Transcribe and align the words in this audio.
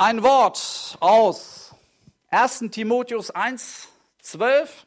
ein 0.00 0.22
Wort 0.22 0.96
aus 1.00 1.74
1. 2.30 2.70
Timotheus 2.70 3.30
1, 3.30 3.88
12 4.22 4.86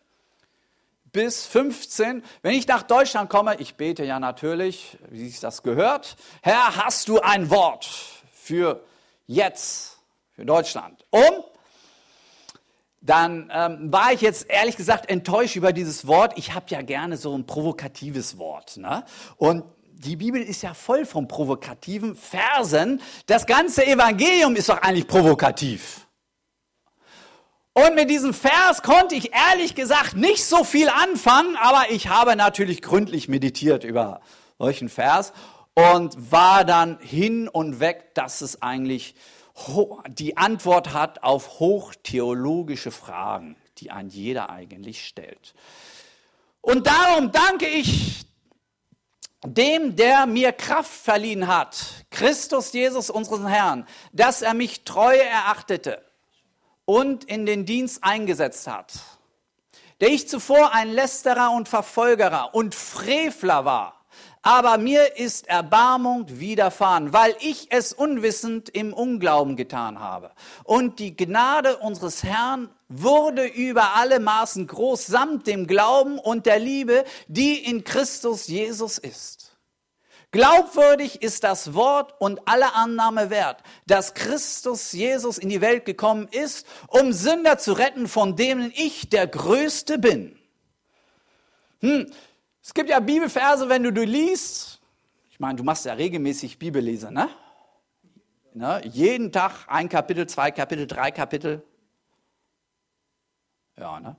bis 1.12 1.46
15. 1.46 2.24
Wenn 2.42 2.56
ich 2.56 2.68
nach 2.68 2.82
Deutschland 2.82 3.30
komme, 3.30 3.58
ich 3.60 3.76
bete 3.76 4.04
ja 4.04 4.20
natürlich, 4.20 4.98
wie 5.12 5.30
sich 5.30 5.40
das 5.40 5.62
gehört. 5.62 6.16
Herr, 6.42 6.78
hast 6.78 7.10
du 7.10 7.20
ein 7.20 7.52
Wort 7.52 7.88
für 8.34 8.84
jetzt, 9.28 10.00
für 10.32 10.46
Deutschland? 10.46 11.06
Um 11.12 11.44
dann 13.02 13.52
ähm, 13.54 13.92
war 13.92 14.14
ich 14.14 14.22
jetzt 14.22 14.50
ehrlich 14.50 14.78
gesagt 14.78 15.12
enttäuscht 15.12 15.58
über 15.58 15.74
dieses 15.74 16.08
Wort. 16.08 16.38
Ich 16.38 16.56
habe 16.56 16.66
ja 16.70 16.82
gerne 16.82 17.18
so 17.18 17.38
ein 17.38 17.46
provokatives 17.46 18.40
Wort. 18.40 18.78
Ne? 18.78 19.04
Und 19.38 19.64
die 20.04 20.16
Bibel 20.16 20.42
ist 20.42 20.64
ja 20.64 20.74
voll 20.74 21.06
von 21.06 21.28
provokativen 21.28 22.16
Versen. 22.16 23.02
Das 23.26 23.46
ganze 23.46 23.86
Evangelium 23.86 24.56
ist 24.56 24.70
doch 24.70 24.82
eigentlich 24.82 25.08
provokativ. 25.08 26.08
Und 27.74 27.96
mit 27.96 28.10
diesem 28.10 28.34
Vers 28.34 28.84
konnte 28.84 29.16
ich 29.16 29.32
ehrlich 29.34 29.74
gesagt 29.74 30.16
nicht 30.16 30.46
so 30.46 30.64
viel 30.64 30.90
anfangen, 30.90 31.56
aber 31.56 31.90
ich 31.90 32.08
habe 32.08 32.36
natürlich 32.36 32.84
gründlich 32.84 33.28
meditiert 33.28 33.84
über 33.84 34.22
solchen 34.60 34.90
Vers 34.90 35.34
und 35.74 36.32
war 36.32 36.66
dann 36.66 37.00
hin 37.00 37.48
und 37.48 37.80
weg, 37.80 38.14
dass 38.14 38.42
es 38.42 38.62
eigentlich 38.62 39.16
die 40.08 40.38
Antwort 40.38 40.94
hat 40.94 41.24
auf 41.24 41.60
hochtheologische 41.60 42.92
Fragen, 42.92 43.56
die 43.78 43.90
ein 43.92 44.10
jeder 44.10 44.50
eigentlich 44.50 45.06
stellt. 45.06 45.56
Und 46.62 46.88
darum 46.88 47.32
danke 47.32 47.68
ich 47.68 48.26
dem, 49.46 49.96
der 49.96 50.26
mir 50.26 50.52
Kraft 50.52 50.92
verliehen 50.92 51.48
hat, 51.48 52.06
Christus 52.10 52.74
Jesus, 52.74 53.10
unseren 53.10 53.48
Herrn, 53.48 53.88
dass 54.12 54.42
er 54.42 54.54
mich 54.54 54.84
treu 54.84 55.16
erachtete 55.16 56.04
und 56.86 57.24
in 57.26 57.46
den 57.46 57.66
Dienst 57.66 58.04
eingesetzt 58.04 58.68
hat, 58.68 58.94
der 60.02 60.10
ich 60.10 60.28
zuvor 60.28 60.74
ein 60.74 60.92
Lästerer 60.92 61.52
und 61.52 61.70
Verfolgerer 61.70 62.54
und 62.54 62.76
Frevler 62.76 63.66
war, 63.66 64.04
aber 64.46 64.78
mir 64.78 65.18
ist 65.18 65.48
Erbarmung 65.48 66.26
widerfahren, 66.28 67.14
weil 67.14 67.34
ich 67.40 67.72
es 67.72 67.94
unwissend 67.94 68.68
im 68.70 68.94
Unglauben 68.94 69.56
getan 69.56 70.00
habe. 70.00 70.32
Und 70.66 71.00
die 71.00 71.16
Gnade 71.16 71.78
unseres 71.78 72.24
Herrn 72.24 72.70
wurde 73.02 73.46
über 73.46 73.96
alle 73.96 74.20
Maßen 74.20 74.68
groß 74.68 75.08
samt 75.08 75.48
dem 75.48 75.68
Glauben 75.68 76.20
und 76.20 76.46
der 76.46 76.60
Liebe, 76.60 77.04
die 77.28 77.58
in 77.58 77.84
Christus 77.84 78.48
Jesus 78.48 78.98
ist. 78.98 79.54
Glaubwürdig 80.32 81.22
ist 81.22 81.44
das 81.44 81.76
Wort 81.76 82.16
und 82.20 82.48
alle 82.48 82.74
Annahme 82.74 83.30
wert, 83.30 83.62
dass 83.86 84.16
Christus 84.16 84.92
Jesus 84.92 85.38
in 85.38 85.50
die 85.50 85.62
Welt 85.62 85.86
gekommen 85.86 86.28
ist, 86.32 86.66
um 86.88 87.14
Sünder 87.14 87.60
zu 87.60 87.74
retten, 87.74 88.08
von 88.08 88.36
denen 88.36 88.74
ich 88.76 89.10
der 89.10 89.28
Größte 89.28 90.00
bin. 90.00 90.36
Hm, 91.82 92.12
es 92.64 92.74
gibt 92.74 92.90
ja 92.90 93.00
Bibelverse, 93.00 93.70
wenn 93.70 93.84
du 93.84 93.94
du 93.94 94.04
liest, 94.04 94.80
ich 95.30 95.40
meine, 95.40 95.56
du 95.56 95.64
machst 95.64 95.86
ja 95.86 95.94
regelmäßig 95.94 96.58
Bibellese, 96.58 97.12
ne? 97.12 97.30
ne? 98.54 98.82
Jeden 98.86 99.32
Tag 99.32 99.66
ein 99.68 99.90
Kapitel, 99.90 100.26
zwei 100.26 100.50
Kapitel, 100.50 100.88
drei 100.88 101.12
Kapitel. 101.12 101.62
Ja, 103.80 104.00
ne? 104.00 104.16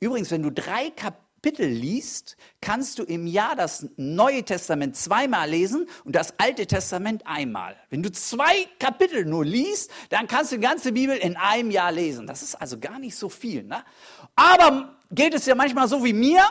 Übrigens, 0.00 0.30
wenn 0.30 0.42
du 0.42 0.50
drei 0.50 0.90
Kapitel 0.90 1.66
liest, 1.66 2.36
kannst 2.60 2.98
du 2.98 3.02
im 3.02 3.26
Jahr 3.26 3.56
das 3.56 3.86
Neue 3.96 4.42
Testament 4.44 4.96
zweimal 4.96 5.48
lesen 5.48 5.88
und 6.04 6.16
das 6.16 6.38
Alte 6.38 6.66
Testament 6.66 7.26
einmal. 7.26 7.76
Wenn 7.90 8.02
du 8.02 8.10
zwei 8.10 8.66
Kapitel 8.78 9.24
nur 9.24 9.44
liest, 9.44 9.90
dann 10.08 10.26
kannst 10.26 10.52
du 10.52 10.56
die 10.56 10.62
ganze 10.62 10.92
Bibel 10.92 11.16
in 11.16 11.36
einem 11.36 11.70
Jahr 11.70 11.92
lesen. 11.92 12.26
Das 12.26 12.42
ist 12.42 12.54
also 12.54 12.78
gar 12.78 12.98
nicht 12.98 13.16
so 13.16 13.28
viel. 13.28 13.62
Ne? 13.64 13.84
Aber 14.36 14.96
geht 15.10 15.34
es 15.34 15.46
ja 15.46 15.54
manchmal 15.54 15.88
so 15.88 16.04
wie 16.04 16.12
mir, 16.12 16.44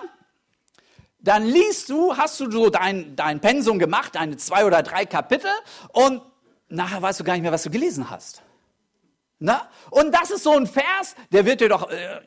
dann 1.20 1.46
liest 1.46 1.90
du, 1.90 2.16
hast 2.16 2.40
du 2.40 2.50
so 2.50 2.70
dein, 2.70 3.16
dein 3.16 3.42
Pensum 3.42 3.78
gemacht, 3.78 4.16
deine 4.16 4.38
zwei 4.38 4.66
oder 4.66 4.84
drei 4.84 5.06
Kapitel 5.06 5.52
und 5.92 6.22
nachher 6.70 7.02
weißt 7.02 7.20
du 7.20 7.24
gar 7.24 7.34
nicht 7.34 7.42
mehr, 7.42 7.52
was 7.52 7.64
du 7.64 7.70
gelesen 7.70 8.10
hast. 8.10 8.42
Na? 9.40 9.70
Und 9.90 10.14
das 10.14 10.32
ist 10.32 10.44
so 10.44 10.54
ein 10.54 10.68
Vers, 10.68 11.16
der 11.32 11.46
wird 11.46 11.62
dir 11.62 11.70
doch, 11.70 11.90
äh, 11.90 12.22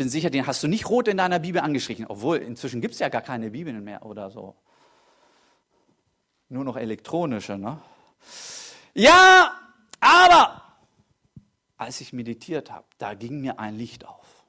bin 0.00 0.08
sicher, 0.08 0.30
den 0.30 0.46
hast 0.46 0.62
du 0.62 0.66
nicht 0.66 0.88
rot 0.88 1.08
in 1.08 1.18
deiner 1.18 1.40
Bibel 1.40 1.60
angestrichen, 1.60 2.06
obwohl 2.06 2.38
inzwischen 2.38 2.80
gibt 2.80 2.94
es 2.94 3.00
ja 3.00 3.10
gar 3.10 3.20
keine 3.20 3.50
Bibeln 3.50 3.84
mehr 3.84 4.06
oder 4.06 4.30
so. 4.30 4.56
Nur 6.48 6.64
noch 6.64 6.78
elektronische, 6.78 7.58
ne? 7.58 7.82
Ja, 8.94 9.60
aber 10.00 10.62
als 11.76 12.00
ich 12.00 12.14
meditiert 12.14 12.70
habe, 12.70 12.86
da 12.96 13.12
ging 13.12 13.42
mir 13.42 13.58
ein 13.58 13.76
Licht 13.76 14.06
auf. 14.06 14.46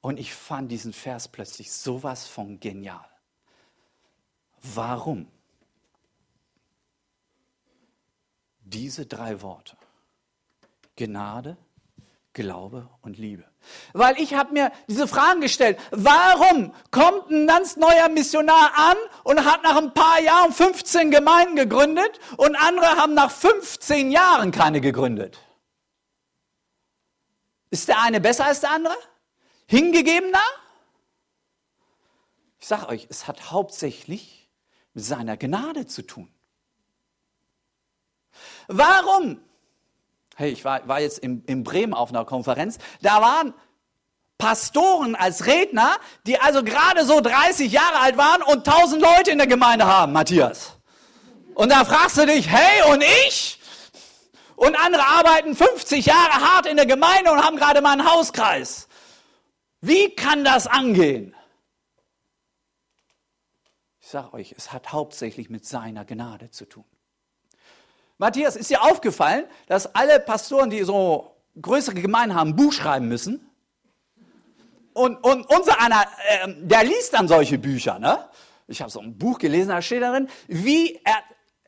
Und 0.00 0.18
ich 0.18 0.32
fand 0.32 0.72
diesen 0.72 0.94
Vers 0.94 1.28
plötzlich 1.28 1.70
sowas 1.70 2.26
von 2.26 2.58
genial. 2.58 3.04
Warum? 4.62 5.26
Diese 8.62 9.04
drei 9.04 9.42
Worte. 9.42 9.76
Gnade, 10.96 11.58
Glaube 12.32 12.88
und 13.02 13.18
Liebe. 13.18 13.44
Weil 13.92 14.18
ich 14.20 14.34
habe 14.34 14.52
mir 14.52 14.72
diese 14.88 15.06
Fragen 15.06 15.40
gestellt. 15.40 15.78
Warum 15.90 16.72
kommt 16.90 17.30
ein 17.30 17.46
ganz 17.46 17.76
neuer 17.76 18.08
Missionar 18.08 18.72
an 18.74 18.96
und 19.24 19.44
hat 19.44 19.62
nach 19.62 19.76
ein 19.76 19.94
paar 19.94 20.20
Jahren 20.20 20.52
15 20.52 21.10
Gemeinden 21.10 21.56
gegründet 21.56 22.18
und 22.36 22.56
andere 22.56 22.96
haben 22.96 23.14
nach 23.14 23.30
15 23.30 24.10
Jahren 24.10 24.50
keine 24.50 24.80
gegründet? 24.80 25.38
Ist 27.70 27.88
der 27.88 28.00
eine 28.00 28.20
besser 28.20 28.46
als 28.46 28.60
der 28.60 28.70
andere? 28.70 28.96
hingegebener? 29.72 30.44
Ich 32.60 32.66
sage 32.66 32.88
euch, 32.88 33.06
es 33.08 33.26
hat 33.26 33.50
hauptsächlich 33.50 34.50
mit 34.92 35.02
seiner 35.02 35.36
Gnade 35.36 35.86
zu 35.86 36.02
tun. 36.02 36.32
Warum? 38.68 39.40
Hey, 40.36 40.50
ich 40.50 40.64
war, 40.64 40.86
war 40.88 41.00
jetzt 41.00 41.18
in, 41.18 41.44
in 41.44 41.62
Bremen 41.62 41.94
auf 41.94 42.10
einer 42.10 42.24
Konferenz, 42.24 42.78
da 43.02 43.20
waren 43.20 43.54
Pastoren 44.38 45.14
als 45.14 45.46
Redner, 45.46 45.96
die 46.26 46.40
also 46.40 46.64
gerade 46.64 47.04
so 47.04 47.20
30 47.20 47.70
Jahre 47.70 48.00
alt 48.00 48.16
waren 48.16 48.42
und 48.42 48.66
1000 48.66 49.00
Leute 49.00 49.30
in 49.30 49.38
der 49.38 49.46
Gemeinde 49.46 49.86
haben, 49.86 50.12
Matthias. 50.12 50.78
Und 51.54 51.70
da 51.70 51.84
fragst 51.84 52.16
du 52.16 52.26
dich, 52.26 52.48
hey, 52.48 52.90
und 52.90 53.04
ich? 53.28 53.60
Und 54.56 54.76
andere 54.76 55.06
arbeiten 55.06 55.54
50 55.54 56.06
Jahre 56.06 56.32
hart 56.40 56.66
in 56.66 56.76
der 56.76 56.86
Gemeinde 56.86 57.30
und 57.30 57.40
haben 57.44 57.56
gerade 57.56 57.80
mal 57.82 57.92
einen 57.92 58.10
Hauskreis. 58.10 58.88
Wie 59.80 60.14
kann 60.14 60.44
das 60.44 60.66
angehen? 60.66 61.34
Ich 64.00 64.08
sage 64.08 64.34
euch, 64.34 64.54
es 64.56 64.72
hat 64.72 64.92
hauptsächlich 64.92 65.50
mit 65.50 65.64
seiner 65.64 66.04
Gnade 66.04 66.50
zu 66.50 66.64
tun. 66.64 66.84
Matthias, 68.18 68.56
ist 68.56 68.70
dir 68.70 68.82
aufgefallen, 68.82 69.44
dass 69.66 69.94
alle 69.94 70.20
Pastoren, 70.20 70.70
die 70.70 70.82
so 70.82 71.36
größere 71.60 72.00
Gemeinden 72.00 72.34
haben, 72.34 72.56
Buch 72.56 72.72
schreiben 72.72 73.08
müssen? 73.08 73.48
Und, 74.94 75.16
und 75.24 75.46
unser 75.46 75.80
einer, 75.80 76.02
äh, 76.28 76.48
der 76.58 76.84
liest 76.84 77.14
dann 77.14 77.26
solche 77.26 77.58
Bücher. 77.58 77.98
Ne? 77.98 78.18
Ich 78.66 78.80
habe 78.80 78.90
so 78.90 79.00
ein 79.00 79.16
Buch 79.16 79.38
gelesen, 79.38 79.68
da 79.70 79.80
steht 79.80 80.02
darin, 80.02 80.28
wie 80.48 81.00
er 81.04 81.16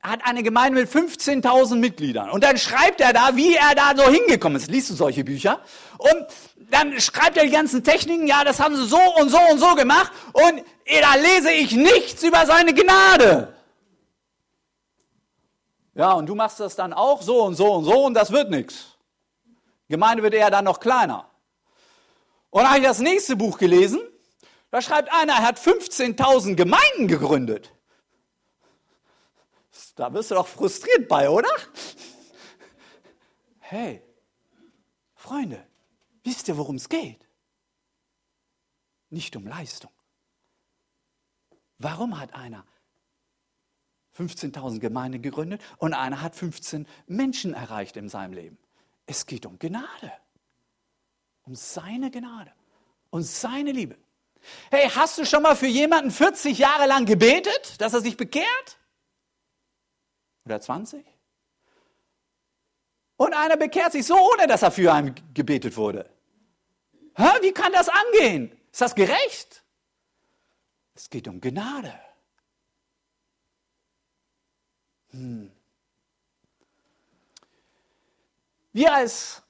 hat 0.04 0.20
eine 0.24 0.42
Gemeinde 0.42 0.80
mit 0.80 0.90
15.000 0.90 1.76
Mitgliedern. 1.76 2.28
Und 2.28 2.44
dann 2.44 2.58
schreibt 2.58 3.00
er 3.00 3.14
da, 3.14 3.34
wie 3.36 3.54
er 3.54 3.74
da 3.74 3.92
so 3.96 4.10
hingekommen 4.10 4.58
ist. 4.58 4.70
Liest 4.70 4.90
du 4.90 4.94
solche 4.94 5.24
Bücher? 5.24 5.60
Und 5.96 6.26
dann 6.70 7.00
schreibt 7.00 7.38
er 7.38 7.44
die 7.44 7.50
ganzen 7.50 7.82
Techniken, 7.82 8.26
ja, 8.26 8.44
das 8.44 8.60
haben 8.60 8.76
sie 8.76 8.84
so 8.86 9.00
und 9.18 9.30
so 9.30 9.38
und 9.50 9.58
so 9.58 9.74
gemacht. 9.74 10.12
Und 10.32 10.62
da 11.00 11.14
lese 11.14 11.50
ich 11.52 11.72
nichts 11.72 12.22
über 12.22 12.44
seine 12.44 12.74
Gnade. 12.74 13.53
Ja, 15.94 16.12
und 16.12 16.26
du 16.26 16.34
machst 16.34 16.60
das 16.60 16.74
dann 16.74 16.92
auch 16.92 17.22
so 17.22 17.44
und 17.44 17.54
so 17.54 17.72
und 17.72 17.84
so 17.84 18.04
und 18.04 18.14
das 18.14 18.32
wird 18.32 18.50
nichts. 18.50 18.98
Gemeinde 19.88 20.22
wird 20.22 20.34
eher 20.34 20.50
dann 20.50 20.64
noch 20.64 20.80
kleiner. 20.80 21.30
Und 22.50 22.62
dann 22.62 22.70
habe 22.70 22.78
ich 22.80 22.84
das 22.84 22.98
nächste 22.98 23.36
Buch 23.36 23.58
gelesen. 23.58 24.00
Da 24.70 24.82
schreibt 24.82 25.12
einer, 25.12 25.34
er 25.34 25.42
hat 25.42 25.58
15.000 25.58 26.56
Gemeinden 26.56 27.06
gegründet. 27.06 27.72
Da 29.94 30.12
wirst 30.12 30.32
du 30.32 30.34
doch 30.34 30.48
frustriert 30.48 31.08
bei, 31.08 31.30
oder? 31.30 31.50
Hey, 33.60 34.02
Freunde, 35.14 35.64
wisst 36.24 36.48
ihr, 36.48 36.56
worum 36.56 36.76
es 36.76 36.88
geht? 36.88 37.28
Nicht 39.10 39.36
um 39.36 39.46
Leistung. 39.46 39.92
Warum 41.78 42.18
hat 42.18 42.34
einer 42.34 42.66
15.000 44.16 44.78
Gemeinden 44.78 45.22
gegründet 45.22 45.60
und 45.78 45.94
einer 45.94 46.22
hat 46.22 46.36
15 46.36 46.86
Menschen 47.06 47.54
erreicht 47.54 47.96
in 47.96 48.08
seinem 48.08 48.32
Leben? 48.32 48.58
Es 49.06 49.26
geht 49.26 49.46
um 49.46 49.58
Gnade. 49.58 50.12
Um 51.44 51.54
seine 51.54 52.10
Gnade 52.10 52.52
und 53.10 53.22
seine 53.22 53.72
Liebe. 53.72 53.96
Hey, 54.70 54.88
hast 54.88 55.18
du 55.18 55.24
schon 55.24 55.42
mal 55.42 55.56
für 55.56 55.66
jemanden 55.66 56.10
40 56.10 56.58
Jahre 56.58 56.86
lang 56.86 57.06
gebetet, 57.06 57.80
dass 57.80 57.94
er 57.94 58.00
sich 58.00 58.16
bekehrt? 58.16 58.78
Oder 60.44 60.60
20? 60.60 61.04
Und 63.16 63.34
einer 63.34 63.56
bekehrt 63.56 63.92
sich 63.92 64.06
so, 64.06 64.16
ohne 64.16 64.46
dass 64.46 64.62
er 64.62 64.70
für 64.70 64.92
einen 64.92 65.14
gebetet 65.32 65.76
wurde. 65.76 66.10
Hä? 67.16 67.28
Wie 67.42 67.52
kann 67.52 67.72
das 67.72 67.88
angehen? 67.88 68.50
Ist 68.72 68.80
das 68.80 68.94
gerecht? 68.94 69.62
Es 70.94 71.08
geht 71.08 71.28
um 71.28 71.40
Gnade. 71.40 71.94
Hm. 75.14 75.50
Wir 78.72 78.92
als 78.92 79.42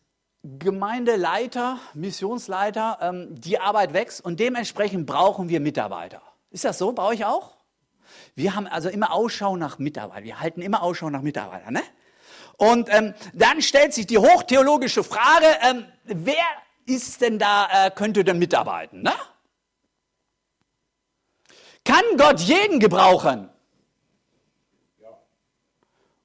Gemeindeleiter, 0.43 1.79
Missionsleiter, 1.95 2.99
ähm, 3.01 3.41
die 3.41 3.59
Arbeit 3.59 3.95
wächst 3.95 4.23
und 4.23 4.39
dementsprechend 4.41 5.07
brauchen 5.07 5.49
wir 5.49 5.61
Mitarbeiter. 5.61 6.21
Ist 6.51 6.65
das 6.65 6.77
so 6.77 6.93
bei 6.93 7.03
euch 7.05 7.25
auch? 7.25 7.57
Wir 8.35 8.55
haben 8.55 8.67
also 8.67 8.91
immer 8.91 9.13
Ausschau 9.13 9.57
nach 9.57 9.79
Mitarbeitern. 9.79 10.25
Wir 10.25 10.41
halten 10.41 10.61
immer 10.61 10.83
Ausschau 10.83 11.09
nach 11.09 11.23
Mitarbeitern. 11.23 11.73
Ne? 11.73 11.83
Und 12.59 12.93
ähm, 12.93 13.15
dann 13.33 13.63
stellt 13.63 13.95
sich 13.95 14.07
die 14.07 14.19
hochtheologische 14.19 15.03
Frage, 15.03 15.47
ähm, 15.63 15.87
wer 16.05 16.45
ist 16.85 17.23
denn 17.23 17.39
da, 17.39 17.87
äh, 17.87 17.91
könnte 17.91 18.23
denn 18.23 18.39
mitarbeiten? 18.39 19.01
Ne? 19.01 19.15
Kann 21.85 22.05
Gott 22.19 22.41
jeden 22.41 22.81
gebrauchen? 22.81 23.49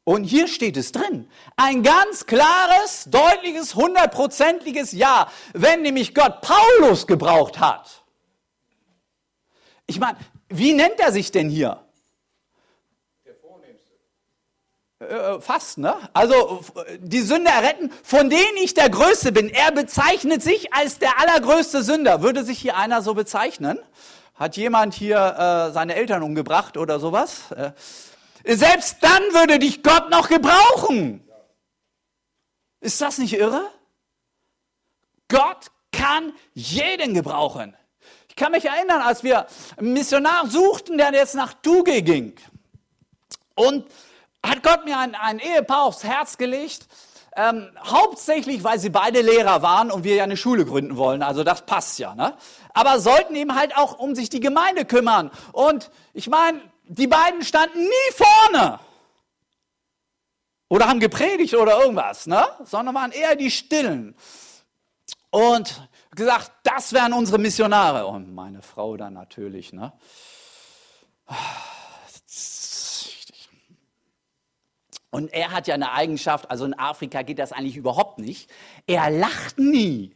Und 0.10 0.24
hier 0.24 0.48
steht 0.48 0.76
es 0.76 0.92
drin. 0.92 1.30
Ein 1.56 1.84
ganz 1.84 2.26
klares, 2.26 3.06
deutliches, 3.12 3.76
hundertprozentiges 3.76 4.92
Ja. 4.92 5.32
Wenn 5.54 5.84
nämlich 5.84 6.16
Gott 6.16 6.42
Paulus 6.42 7.06
gebraucht 7.06 7.60
hat. 7.60 8.04
Ich 9.86 10.00
meine, 10.00 10.18
wie 10.48 10.74
nennt 10.74 11.00
er 11.00 11.12
sich 11.12 11.30
denn 11.30 11.48
hier? 11.48 11.84
Der 13.24 13.36
Vornehmste. 13.36 13.92
Äh, 14.98 15.40
fast, 15.42 15.78
ne? 15.78 15.94
Also 16.14 16.66
die 16.98 17.22
Sünder 17.22 17.62
retten, 17.62 17.92
von 18.02 18.32
denen 18.32 18.58
ich 18.64 18.74
der 18.74 18.90
Größte 18.90 19.32
bin. 19.32 19.48
Er 19.48 19.72
bezeichnet 19.72 20.42
sich 20.42 20.74
als 20.74 20.98
der 20.98 21.20
allergrößte 21.20 21.84
Sünder. 21.84 22.24
Würde 22.24 22.44
sich 22.44 22.58
hier 22.58 22.76
einer 22.78 23.04
so 23.04 23.14
bezeichnen? 23.14 23.78
Hat 24.34 24.58
jemand 24.58 24.96
hier 24.96 25.18
äh, 25.18 25.72
seine 25.72 25.94
Eltern 25.94 26.24
umgebracht 26.24 26.78
oder 26.78 27.00
sowas? 27.00 27.52
Äh, 27.52 27.74
selbst 28.46 28.98
dann 29.02 29.22
würde 29.34 29.60
dich 29.60 29.84
Gott 29.84 30.10
noch 30.10 30.30
gebrauchen. 30.30 31.28
Ist 32.82 33.02
das 33.02 33.18
nicht 33.18 33.34
irre? 33.34 33.70
Gott 35.28 35.72
kann 35.92 36.34
jeden 36.54 37.14
gebrauchen. 37.14 37.76
Ich 38.30 38.36
kann 38.36 38.52
mich 38.52 38.66
erinnern, 38.66 39.02
als 39.02 39.24
wir 39.24 39.48
einen 39.78 39.94
Missionar 39.94 40.48
suchten, 40.48 40.98
der 40.98 41.14
jetzt 41.14 41.36
nach 41.36 41.54
Tuge 41.54 42.02
ging. 42.02 42.36
Und 43.56 43.86
hat 44.46 44.64
Gott 44.64 44.86
mir 44.86 44.98
ein, 44.98 45.16
ein 45.16 45.40
Ehepaar 45.40 45.84
aufs 45.84 46.04
Herz 46.04 46.38
gelegt, 46.38 46.88
ähm, 47.36 47.70
hauptsächlich, 47.86 48.64
weil 48.64 48.80
sie 48.80 48.90
beide 48.90 49.22
Lehrer 49.22 49.62
waren 49.62 49.92
und 49.92 50.04
wir 50.04 50.16
ja 50.16 50.24
eine 50.24 50.38
Schule 50.38 50.66
gründen 50.66 50.98
wollen. 50.98 51.22
Also 51.22 51.44
das 51.44 51.66
passt 51.66 52.00
ja. 52.00 52.16
Ne? 52.16 52.36
Aber 52.74 53.00
sollten 53.00 53.36
eben 53.36 53.56
halt 53.56 53.78
auch 53.78 54.00
um 54.00 54.16
sich 54.16 54.30
die 54.30 54.40
Gemeinde 54.40 54.86
kümmern. 54.86 55.32
Und 55.52 55.92
ich 56.14 56.28
meine, 56.28 56.62
die 56.90 57.08
beiden 57.08 57.44
standen 57.44 57.84
nie 57.84 58.14
vorne 58.14 58.80
oder 60.68 60.88
haben 60.88 61.00
gepredigt 61.00 61.54
oder 61.54 61.80
irgendwas, 61.80 62.26
ne? 62.26 62.46
sondern 62.66 62.96
waren 62.96 63.12
eher 63.12 63.36
die 63.36 63.52
Stillen. 63.52 64.16
Und 65.30 65.88
gesagt, 66.12 66.52
das 66.64 66.92
wären 66.92 67.14
unsere 67.14 67.38
Missionare. 67.38 68.08
Und 68.08 68.34
meine 68.34 68.64
Frau 68.64 68.98
dann 68.98 69.14
natürlich. 69.14 69.72
Ne? 69.72 69.94
Und 75.12 75.32
er 75.32 75.52
hat 75.52 75.68
ja 75.68 75.76
eine 75.76 75.92
Eigenschaft, 75.92 76.50
also 76.50 76.66
in 76.66 76.74
Afrika 76.74 77.22
geht 77.22 77.38
das 77.38 77.52
eigentlich 77.52 77.78
überhaupt 77.78 78.18
nicht. 78.18 78.50
Er 78.88 79.12
lacht 79.12 79.60
nie. 79.60 80.16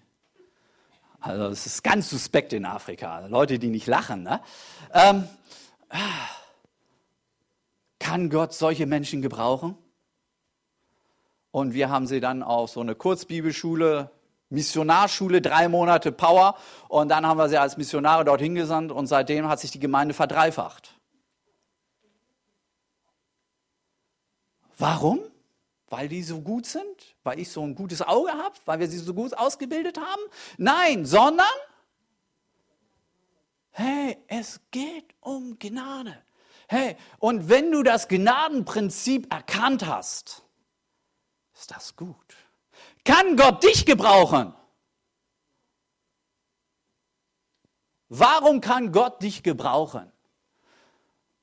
Also 1.19 1.45
es 1.45 1.67
ist 1.67 1.83
ganz 1.83 2.09
suspekt 2.09 2.51
in 2.53 2.65
Afrika, 2.65 3.27
Leute, 3.27 3.59
die 3.59 3.69
nicht 3.69 3.87
lachen. 3.87 4.23
Ne? 4.23 4.41
Ähm, 4.93 5.29
kann 8.13 8.29
Gott 8.29 8.53
solche 8.53 8.85
Menschen 8.85 9.23
gebrauchen? 9.23 9.75
Und 11.49 11.73
wir 11.73 11.89
haben 11.89 12.05
sie 12.05 12.19
dann 12.19 12.43
auf 12.43 12.69
so 12.69 12.79
eine 12.79 12.93
Kurzbibelschule, 12.93 14.11
Missionarschule, 14.49 15.41
drei 15.41 15.67
Monate 15.67 16.11
Power. 16.11 16.55
Und 16.89 17.09
dann 17.09 17.25
haben 17.25 17.37
wir 17.37 17.49
sie 17.49 17.57
als 17.57 17.75
Missionare 17.75 18.23
dorthin 18.23 18.53
gesandt 18.53 18.91
und 18.91 19.07
seitdem 19.07 19.47
hat 19.47 19.59
sich 19.59 19.71
die 19.71 19.79
Gemeinde 19.79 20.13
verdreifacht. 20.13 20.93
Warum? 24.77 25.19
Weil 25.89 26.07
die 26.07 26.21
so 26.21 26.39
gut 26.39 26.67
sind? 26.67 27.15
Weil 27.23 27.39
ich 27.39 27.49
so 27.49 27.63
ein 27.63 27.73
gutes 27.73 28.03
Auge 28.03 28.31
habe? 28.31 28.53
Weil 28.65 28.79
wir 28.79 28.87
sie 28.87 28.99
so 28.99 29.15
gut 29.15 29.35
ausgebildet 29.35 29.97
haben? 29.97 30.21
Nein, 30.59 31.07
sondern, 31.07 31.47
hey, 33.71 34.19
es 34.27 34.61
geht 34.69 35.15
um 35.19 35.57
Gnade. 35.57 36.15
Hey, 36.67 36.95
und 37.19 37.49
wenn 37.49 37.71
du 37.71 37.83
das 37.83 38.07
Gnadenprinzip 38.07 39.31
erkannt 39.31 39.85
hast, 39.85 40.43
ist 41.53 41.71
das 41.71 41.95
gut. 41.95 42.15
Kann 43.03 43.35
Gott 43.35 43.63
dich 43.63 43.85
gebrauchen? 43.85 44.53
Warum 48.09 48.61
kann 48.61 48.91
Gott 48.91 49.21
dich 49.21 49.43
gebrauchen? 49.43 50.11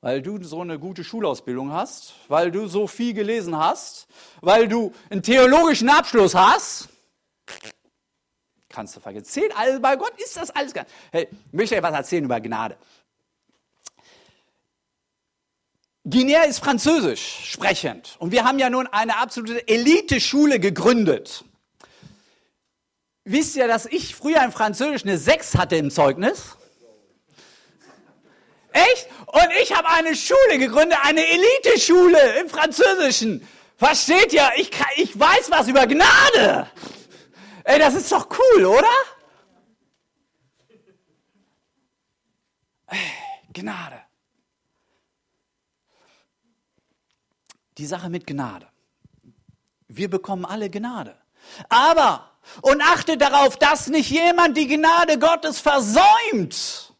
Weil 0.02 0.22
du 0.22 0.43
so 0.43 0.61
eine 0.61 0.78
gute 0.78 1.05
Schulausbildung 1.05 1.72
hast, 1.72 2.14
weil 2.28 2.50
du 2.50 2.69
so 2.69 2.87
viel 2.87 3.12
gelesen 3.12 3.56
hast, 3.56 4.06
weil 4.40 4.67
du 4.67 4.94
einen 5.11 5.22
theologischen 5.22 5.90
Abschluss 5.90 6.34
hast. 6.34 6.88
Kannst 8.70 8.96
du 8.96 9.00
vergessen. 9.00 9.26
Zählt 9.26 9.56
alles 9.56 9.82
bei 9.82 9.96
Gott, 9.96 10.12
ist 10.17 10.37
das 10.37 10.50
alles 10.50 10.72
gar 10.72 10.87
Hey, 11.11 11.28
ich 11.31 11.52
möchte 11.52 11.75
dir 11.75 11.82
was 11.82 11.93
erzählen 11.93 12.25
über 12.25 12.40
Gnade. 12.40 12.78
Guinea 16.10 16.42
ist 16.42 16.58
französisch 16.58 17.52
sprechend 17.52 18.16
und 18.18 18.32
wir 18.32 18.44
haben 18.44 18.58
ja 18.58 18.68
nun 18.68 18.88
eine 18.88 19.18
absolute 19.18 19.68
Elite-Schule 19.68 20.58
gegründet. 20.58 21.44
Wisst 23.24 23.54
ihr, 23.54 23.68
dass 23.68 23.86
ich 23.86 24.16
früher 24.16 24.42
in 24.42 24.50
Französisch 24.50 25.04
eine 25.04 25.18
6 25.18 25.56
hatte 25.56 25.76
im 25.76 25.90
Zeugnis? 25.90 26.56
Echt? 28.72 29.08
Und 29.26 29.48
ich 29.62 29.72
habe 29.72 29.88
eine 29.88 30.16
Schule 30.16 30.58
gegründet, 30.58 30.98
eine 31.02 31.24
Elite-Schule 31.24 32.40
im 32.40 32.48
Französischen. 32.48 33.46
Versteht 33.76 34.32
ihr? 34.32 34.50
Ich, 34.56 34.70
ich 34.96 35.18
weiß 35.18 35.50
was 35.50 35.68
über 35.68 35.86
Gnade. 35.86 36.68
Ey, 37.62 37.78
das 37.78 37.94
ist 37.94 38.10
doch 38.10 38.29
cool, 38.31 38.64
oder? 38.64 38.88
Gnade. 43.52 44.09
Die 47.81 47.87
Sache 47.87 48.10
mit 48.10 48.27
Gnade. 48.27 48.67
Wir 49.89 50.10
bekommen 50.10 50.44
alle 50.44 50.70
Gnade. 50.70 51.17
Aber, 51.69 52.31
und 52.60 52.82
achte 52.82 53.17
darauf, 53.17 53.56
dass 53.56 53.89
nicht 53.89 54.10
jemand 54.10 54.56
die 54.56 54.69
Gnade 54.69 55.19
Gottes 55.19 55.58
versäumt. 55.60 56.94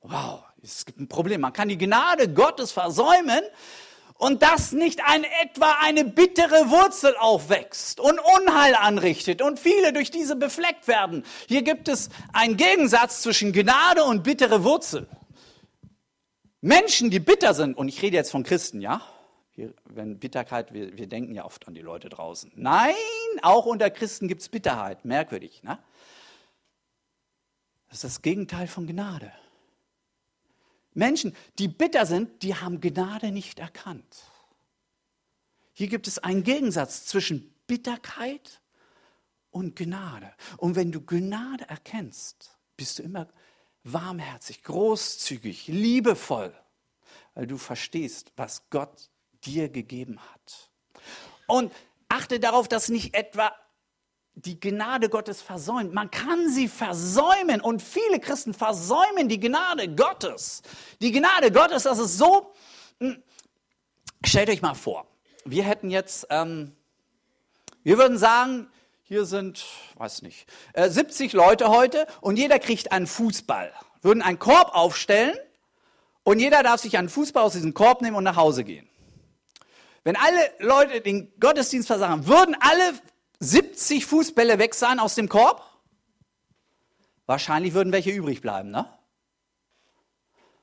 Wow, 0.00 0.42
es 0.60 0.84
gibt 0.84 0.98
ein 0.98 1.08
Problem. 1.08 1.40
Man 1.40 1.52
kann 1.52 1.68
die 1.68 1.78
Gnade 1.78 2.32
Gottes 2.32 2.72
versäumen 2.72 3.42
und 4.14 4.42
dass 4.42 4.72
nicht 4.72 5.00
ein 5.04 5.24
etwa 5.44 5.76
eine 5.80 6.04
bittere 6.04 6.68
Wurzel 6.68 7.16
aufwächst 7.16 8.00
und 8.00 8.18
Unheil 8.18 8.74
anrichtet 8.74 9.40
und 9.40 9.60
viele 9.60 9.92
durch 9.92 10.10
diese 10.10 10.34
befleckt 10.34 10.88
werden. 10.88 11.24
Hier 11.46 11.62
gibt 11.62 11.86
es 11.86 12.08
einen 12.32 12.56
Gegensatz 12.56 13.22
zwischen 13.22 13.52
Gnade 13.52 14.02
und 14.02 14.24
bittere 14.24 14.64
Wurzel. 14.64 15.06
Menschen, 16.60 17.10
die 17.10 17.20
bitter 17.20 17.54
sind, 17.54 17.76
und 17.76 17.86
ich 17.86 18.02
rede 18.02 18.16
jetzt 18.16 18.32
von 18.32 18.42
Christen, 18.42 18.80
ja, 18.80 19.00
wir, 19.58 19.74
wenn 19.84 20.18
Bitterkeit, 20.18 20.72
wir, 20.72 20.96
wir 20.96 21.08
denken 21.08 21.34
ja 21.34 21.44
oft 21.44 21.66
an 21.66 21.74
die 21.74 21.80
Leute 21.80 22.08
draußen. 22.08 22.52
Nein, 22.54 22.94
auch 23.42 23.66
unter 23.66 23.90
Christen 23.90 24.28
gibt 24.28 24.40
es 24.40 24.48
Bitterheit. 24.48 25.04
Merkwürdig, 25.04 25.62
ne? 25.64 25.78
Das 27.88 27.98
ist 27.98 28.04
das 28.04 28.22
Gegenteil 28.22 28.68
von 28.68 28.86
Gnade. 28.86 29.32
Menschen, 30.94 31.34
die 31.58 31.68
bitter 31.68 32.06
sind, 32.06 32.42
die 32.42 32.54
haben 32.54 32.80
Gnade 32.80 33.32
nicht 33.32 33.58
erkannt. 33.58 34.22
Hier 35.72 35.88
gibt 35.88 36.06
es 36.06 36.18
einen 36.18 36.44
Gegensatz 36.44 37.06
zwischen 37.06 37.52
Bitterkeit 37.66 38.60
und 39.50 39.74
Gnade. 39.74 40.32
Und 40.56 40.76
wenn 40.76 40.92
du 40.92 41.00
Gnade 41.00 41.68
erkennst, 41.68 42.58
bist 42.76 42.98
du 42.98 43.02
immer 43.02 43.26
warmherzig, 43.82 44.62
großzügig, 44.62 45.66
liebevoll, 45.66 46.54
weil 47.34 47.46
du 47.46 47.58
verstehst, 47.58 48.32
was 48.36 48.68
Gott 48.70 49.10
dir 49.44 49.68
gegeben 49.68 50.18
hat. 50.20 50.70
Und 51.46 51.72
achte 52.08 52.40
darauf, 52.40 52.68
dass 52.68 52.88
nicht 52.88 53.14
etwa 53.14 53.52
die 54.34 54.60
Gnade 54.60 55.08
Gottes 55.08 55.42
versäumt. 55.42 55.92
Man 55.92 56.10
kann 56.10 56.48
sie 56.48 56.68
versäumen 56.68 57.60
und 57.60 57.82
viele 57.82 58.20
Christen 58.20 58.54
versäumen 58.54 59.28
die 59.28 59.40
Gnade 59.40 59.88
Gottes. 59.88 60.62
Die 61.00 61.10
Gnade 61.10 61.50
Gottes, 61.50 61.82
das 61.82 61.98
ist 61.98 62.18
so, 62.18 62.52
hm, 63.00 63.22
stellt 64.24 64.48
euch 64.48 64.62
mal 64.62 64.74
vor, 64.74 65.06
wir 65.44 65.64
hätten 65.64 65.90
jetzt, 65.90 66.26
ähm, 66.30 66.74
Wir 67.84 67.96
würden 67.96 68.18
sagen, 68.18 68.68
hier 69.04 69.24
sind, 69.24 69.64
weiß 69.96 70.20
nicht, 70.20 70.46
70 70.76 71.32
äh, 71.32 71.36
Leute 71.36 71.68
heute 71.68 72.06
und 72.20 72.36
jeder 72.36 72.58
kriegt 72.58 72.92
einen 72.92 73.06
Fußball. 73.06 73.72
Würden 74.02 74.22
einen 74.22 74.38
Korb 74.38 74.74
aufstellen 74.74 75.34
und 76.22 76.38
jeder 76.38 76.62
darf 76.62 76.82
sich 76.82 76.98
einen 76.98 77.08
Fußball 77.08 77.42
aus 77.42 77.54
diesem 77.54 77.72
Korb 77.72 78.02
nehmen 78.02 78.16
und 78.16 78.24
nach 78.24 78.36
Hause 78.36 78.62
gehen. 78.62 78.86
Wenn 80.08 80.16
alle 80.16 80.50
Leute 80.60 81.02
den 81.02 81.38
Gottesdienst 81.38 81.86
versagen, 81.86 82.26
würden 82.26 82.56
alle 82.60 82.98
70 83.40 84.06
Fußbälle 84.06 84.58
weg 84.58 84.74
sein 84.74 85.00
aus 85.00 85.16
dem 85.16 85.28
Korb? 85.28 85.62
Wahrscheinlich 87.26 87.74
würden 87.74 87.92
welche 87.92 88.12
übrig 88.12 88.40
bleiben, 88.40 88.70
ne? 88.70 88.90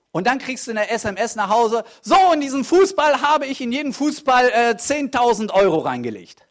Und 0.09 0.25
dann 0.25 0.39
kriegst 0.39 0.65
du 0.65 0.71
eine 0.71 0.89
SMS 0.89 1.35
nach 1.35 1.49
Hause, 1.49 1.83
so, 2.01 2.15
in 2.33 2.41
diesen 2.41 2.63
Fußball 2.63 3.21
habe 3.21 3.45
ich 3.45 3.61
in 3.61 3.71
jeden 3.71 3.93
Fußball 3.93 4.49
äh, 4.49 4.75
10.000 4.79 5.51
Euro 5.53 5.77
reingelegt. 5.77 6.44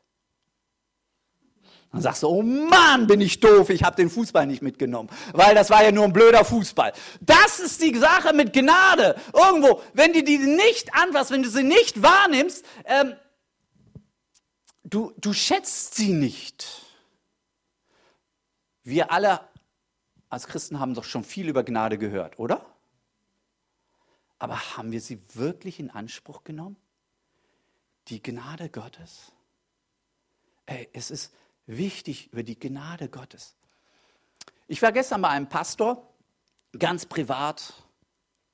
Dann 1.95 2.03
sagst 2.03 2.25
du, 2.25 2.27
oh 2.27 2.43
Mann, 2.43 3.07
bin 3.07 3.21
ich 3.21 3.39
doof, 3.39 3.71
ich 3.71 3.85
habe 3.85 3.95
den 3.95 4.11
Fußball 4.11 4.49
nicht 4.49 4.63
mitgenommen, 4.63 5.09
weil 5.33 5.55
das 5.55 5.71
war 5.71 5.85
ja 5.85 5.93
nur 5.93 6.03
ein 6.03 6.13
blöder 6.13 6.45
Fußball. 6.45 6.93
Das 7.21 7.61
ist 7.61 7.81
die 7.81 7.97
Sache 7.97 8.35
mit 8.35 8.53
Gnade. 8.53 9.15
Irgendwo, 9.33 9.81
wenn 9.93 10.13
du 10.13 10.25
die 10.25 10.39
nicht 10.39 10.93
anfasst, 10.93 11.31
wenn 11.31 11.45
du 11.45 11.49
sie 11.49 11.63
nicht 11.63 12.03
wahrnimmst, 12.03 12.67
ähm, 12.87 13.15
du, 14.83 15.13
du 15.19 15.33
schätzt 15.33 15.95
sie 15.95 16.13
nicht. 16.13 16.83
Wir 18.83 19.13
alle 19.13 19.49
als 20.31 20.49
Christen 20.49 20.81
haben 20.81 20.95
doch 20.95 21.05
schon 21.05 21.23
viel 21.23 21.49
über 21.49 21.63
Gnade 21.63 21.97
gehört, 21.97 22.41
oder? 22.41 22.67
Aber 24.41 24.77
haben 24.77 24.91
wir 24.91 25.01
sie 25.01 25.23
wirklich 25.35 25.79
in 25.79 25.91
Anspruch 25.91 26.43
genommen? 26.43 26.77
Die 28.09 28.21
Gnade 28.21 28.69
Gottes? 28.69 29.31
Ey, 30.67 30.89
es 30.93 31.13
ist 31.13 31.33
wichtig 31.67 32.33
über 32.33 32.43
die 32.43 32.59
Gnade 32.59 33.09
Gottes. 33.09 33.57
Ich 34.67 34.81
war 34.83 34.93
gestern 34.93 35.23
bei 35.23 35.29
einem 35.29 35.49
Pastor, 35.49 36.15
ganz 36.79 37.07
privat, 37.07 37.75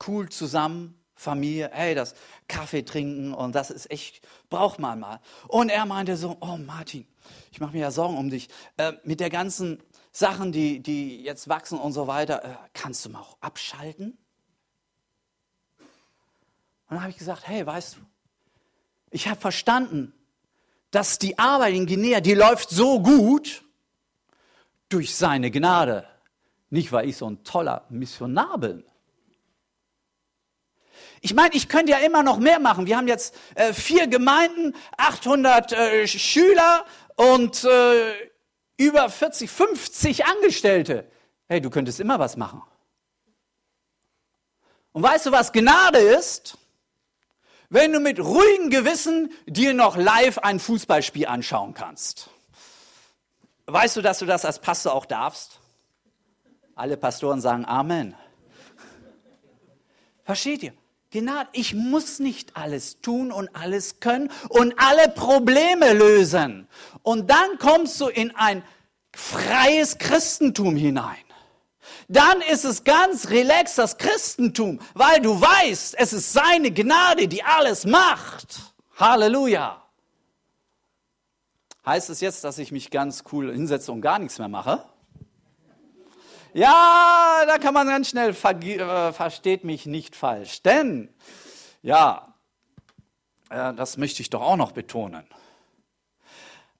cool 0.07 0.29
zusammen, 0.29 0.97
Familie, 1.15 1.69
hey, 1.71 1.93
das 1.93 2.15
Kaffee 2.47 2.83
trinken 2.83 3.33
und 3.33 3.53
das 3.53 3.69
ist 3.69 3.91
echt, 3.91 4.27
braucht 4.49 4.79
man 4.79 4.99
mal. 4.99 5.19
Und 5.47 5.69
er 5.69 5.85
meinte 5.85 6.17
so, 6.17 6.37
oh 6.41 6.57
Martin, 6.57 7.05
ich 7.51 7.59
mache 7.59 7.73
mir 7.73 7.81
ja 7.81 7.91
Sorgen 7.91 8.17
um 8.17 8.29
dich. 8.29 8.49
Äh, 8.77 8.93
mit 9.03 9.19
der 9.19 9.29
ganzen 9.29 9.81
Sachen, 10.11 10.51
die, 10.51 10.79
die 10.79 11.21
jetzt 11.23 11.47
wachsen 11.47 11.79
und 11.79 11.93
so 11.93 12.07
weiter, 12.07 12.43
äh, 12.43 12.55
kannst 12.73 13.05
du 13.05 13.09
mal 13.09 13.19
auch 13.19 13.37
abschalten? 13.39 14.17
Und 15.79 16.95
dann 16.95 17.01
habe 17.01 17.11
ich 17.11 17.17
gesagt, 17.17 17.47
hey, 17.47 17.65
weißt 17.65 17.97
du, 17.97 17.99
ich 19.11 19.27
habe 19.27 19.39
verstanden, 19.39 20.13
dass 20.91 21.17
die 21.19 21.39
Arbeit 21.39 21.73
in 21.73 21.85
Guinea, 21.85 22.19
die 22.19 22.33
läuft 22.33 22.69
so 22.69 23.01
gut 23.01 23.63
durch 24.89 25.15
seine 25.15 25.49
Gnade. 25.49 26.05
Nicht, 26.69 26.91
weil 26.91 27.09
ich 27.09 27.17
so 27.17 27.29
ein 27.29 27.43
toller 27.43 27.85
Missionar 27.89 28.57
bin. 28.57 28.83
Ich 31.21 31.33
meine, 31.33 31.53
ich 31.55 31.69
könnte 31.69 31.91
ja 31.91 31.99
immer 31.99 32.23
noch 32.23 32.39
mehr 32.39 32.59
machen. 32.59 32.87
Wir 32.87 32.97
haben 32.97 33.07
jetzt 33.07 33.35
äh, 33.55 33.73
vier 33.73 34.07
Gemeinden, 34.07 34.75
800 34.97 35.71
äh, 35.71 36.07
Schüler 36.07 36.85
und 37.15 37.63
äh, 37.63 38.13
über 38.77 39.09
40, 39.09 39.49
50 39.49 40.25
Angestellte. 40.25 41.09
Hey, 41.47 41.61
du 41.61 41.69
könntest 41.69 41.99
immer 41.99 42.17
was 42.17 42.37
machen. 42.37 42.63
Und 44.93 45.03
weißt 45.03 45.27
du, 45.27 45.31
was 45.31 45.51
Gnade 45.51 45.99
ist? 45.99 46.57
Wenn 47.71 47.93
du 47.93 48.01
mit 48.01 48.19
ruhigem 48.19 48.69
Gewissen 48.69 49.31
dir 49.47 49.73
noch 49.73 49.95
live 49.95 50.37
ein 50.39 50.59
Fußballspiel 50.59 51.25
anschauen 51.25 51.73
kannst. 51.73 52.29
Weißt 53.65 53.95
du, 53.95 54.01
dass 54.01 54.19
du 54.19 54.25
das 54.25 54.43
als 54.43 54.59
Pastor 54.59 54.93
auch 54.93 55.05
darfst? 55.05 55.59
Alle 56.75 56.97
Pastoren 56.97 57.39
sagen 57.39 57.65
Amen. 57.65 58.13
Versteht 60.25 60.63
ihr? 60.63 60.73
Gnade, 61.11 61.49
ich 61.53 61.73
muss 61.73 62.19
nicht 62.19 62.57
alles 62.57 62.99
tun 63.01 63.31
und 63.31 63.49
alles 63.55 64.01
können 64.01 64.29
und 64.49 64.73
alle 64.77 65.09
Probleme 65.09 65.93
lösen. 65.93 66.67
Und 67.03 67.29
dann 67.29 67.57
kommst 67.57 67.99
du 68.01 68.07
in 68.07 68.35
ein 68.35 68.63
freies 69.13 69.97
Christentum 69.97 70.75
hinein 70.75 71.23
dann 72.11 72.41
ist 72.41 72.65
es 72.65 72.83
ganz 72.83 73.29
relax 73.29 73.75
das 73.75 73.97
Christentum, 73.97 74.79
weil 74.93 75.21
du 75.21 75.39
weißt, 75.39 75.95
es 75.97 76.11
ist 76.11 76.33
seine 76.33 76.71
Gnade, 76.71 77.27
die 77.27 77.41
alles 77.41 77.85
macht. 77.85 78.59
Halleluja. 78.97 79.81
Heißt 81.85 82.09
es 82.09 82.19
jetzt, 82.19 82.43
dass 82.43 82.57
ich 82.57 82.71
mich 82.71 82.91
ganz 82.91 83.23
cool 83.31 83.51
hinsetze 83.53 83.91
und 83.91 84.01
gar 84.01 84.19
nichts 84.19 84.37
mehr 84.39 84.49
mache? 84.49 84.83
Ja, 86.53 87.43
da 87.47 87.57
kann 87.57 87.73
man 87.73 87.87
ganz 87.87 88.09
schnell, 88.09 88.31
äh, 88.31 89.13
versteht 89.13 89.63
mich 89.63 89.85
nicht 89.85 90.15
falsch. 90.15 90.61
Denn, 90.63 91.09
ja, 91.81 92.35
äh, 93.49 93.73
das 93.73 93.95
möchte 93.95 94.21
ich 94.21 94.29
doch 94.29 94.41
auch 94.41 94.57
noch 94.57 94.73
betonen. 94.73 95.25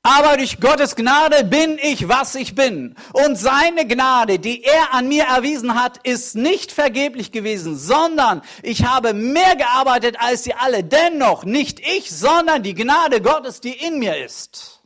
Aber 0.04 0.36
durch 0.38 0.60
Gottes 0.60 0.96
Gnade 0.96 1.44
bin 1.44 1.78
ich, 1.78 2.10
was 2.10 2.34
ich 2.34 2.56
bin. 2.56 2.96
Und 3.14 3.36
seine 3.36 3.86
Gnade, 3.86 4.40
die 4.40 4.64
er 4.64 4.96
an 4.96 5.08
mir 5.08 5.26
erwiesen 5.26 5.80
hat, 5.80 6.00
ist 6.04 6.36
nicht 6.36 6.72
vergeblich 6.72 7.32
gewesen, 7.32 7.78
sondern 7.78 8.42
ich 8.64 8.86
habe 8.86 9.14
mehr 9.14 9.56
gearbeitet 9.56 10.18
als 10.20 10.44
sie 10.44 10.56
alle. 10.56 10.84
Dennoch 10.84 11.44
nicht 11.44 11.80
ich, 11.80 12.10
sondern 12.10 12.64
die 12.64 12.74
Gnade 12.74 13.22
Gottes, 13.22 13.62
die 13.62 13.74
in 13.74 14.00
mir 14.00 14.18
ist. 14.26 14.82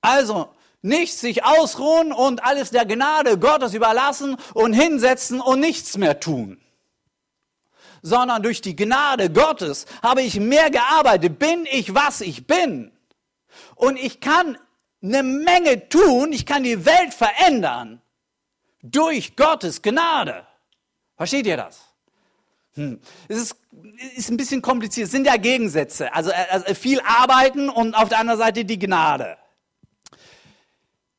Also 0.00 0.48
nicht 0.82 1.16
sich 1.16 1.44
ausruhen 1.44 2.12
und 2.12 2.44
alles 2.44 2.70
der 2.70 2.86
Gnade 2.86 3.38
Gottes 3.38 3.72
überlassen 3.72 4.36
und 4.52 4.72
hinsetzen 4.72 5.40
und 5.40 5.60
nichts 5.60 5.96
mehr 5.96 6.18
tun 6.18 6.63
sondern 8.04 8.42
durch 8.42 8.60
die 8.60 8.76
Gnade 8.76 9.30
Gottes 9.30 9.86
habe 10.02 10.20
ich 10.20 10.38
mehr 10.38 10.70
gearbeitet, 10.70 11.38
bin 11.38 11.66
ich, 11.70 11.94
was 11.94 12.20
ich 12.20 12.46
bin. 12.46 12.92
Und 13.74 13.98
ich 13.98 14.20
kann 14.20 14.58
eine 15.02 15.22
Menge 15.22 15.88
tun, 15.88 16.32
ich 16.32 16.44
kann 16.44 16.62
die 16.64 16.84
Welt 16.84 17.14
verändern 17.14 18.02
durch 18.82 19.36
Gottes 19.36 19.80
Gnade. 19.80 20.46
Versteht 21.16 21.46
ihr 21.46 21.56
das? 21.56 21.80
Hm. 22.74 23.00
Es 23.28 23.38
ist, 23.38 23.56
ist 24.16 24.30
ein 24.30 24.36
bisschen 24.36 24.60
kompliziert, 24.60 25.06
es 25.06 25.12
sind 25.12 25.26
ja 25.26 25.38
Gegensätze. 25.38 26.12
Also, 26.12 26.30
also 26.50 26.74
viel 26.74 27.00
arbeiten 27.00 27.70
und 27.70 27.94
auf 27.94 28.10
der 28.10 28.18
anderen 28.18 28.38
Seite 28.38 28.66
die 28.66 28.78
Gnade. 28.78 29.38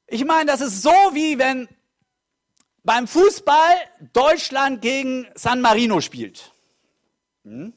Ich 0.05 0.23
meine, 0.23 0.51
das 0.51 0.61
ist 0.61 0.83
so 0.83 0.93
wie 1.13 1.39
wenn 1.39 1.67
beim 2.83 3.07
Fußball 3.07 3.75
Deutschland 4.13 4.83
gegen 4.83 5.25
San 5.33 5.61
Marino 5.61 5.99
spielt. 5.99 6.51
Hm? 7.45 7.73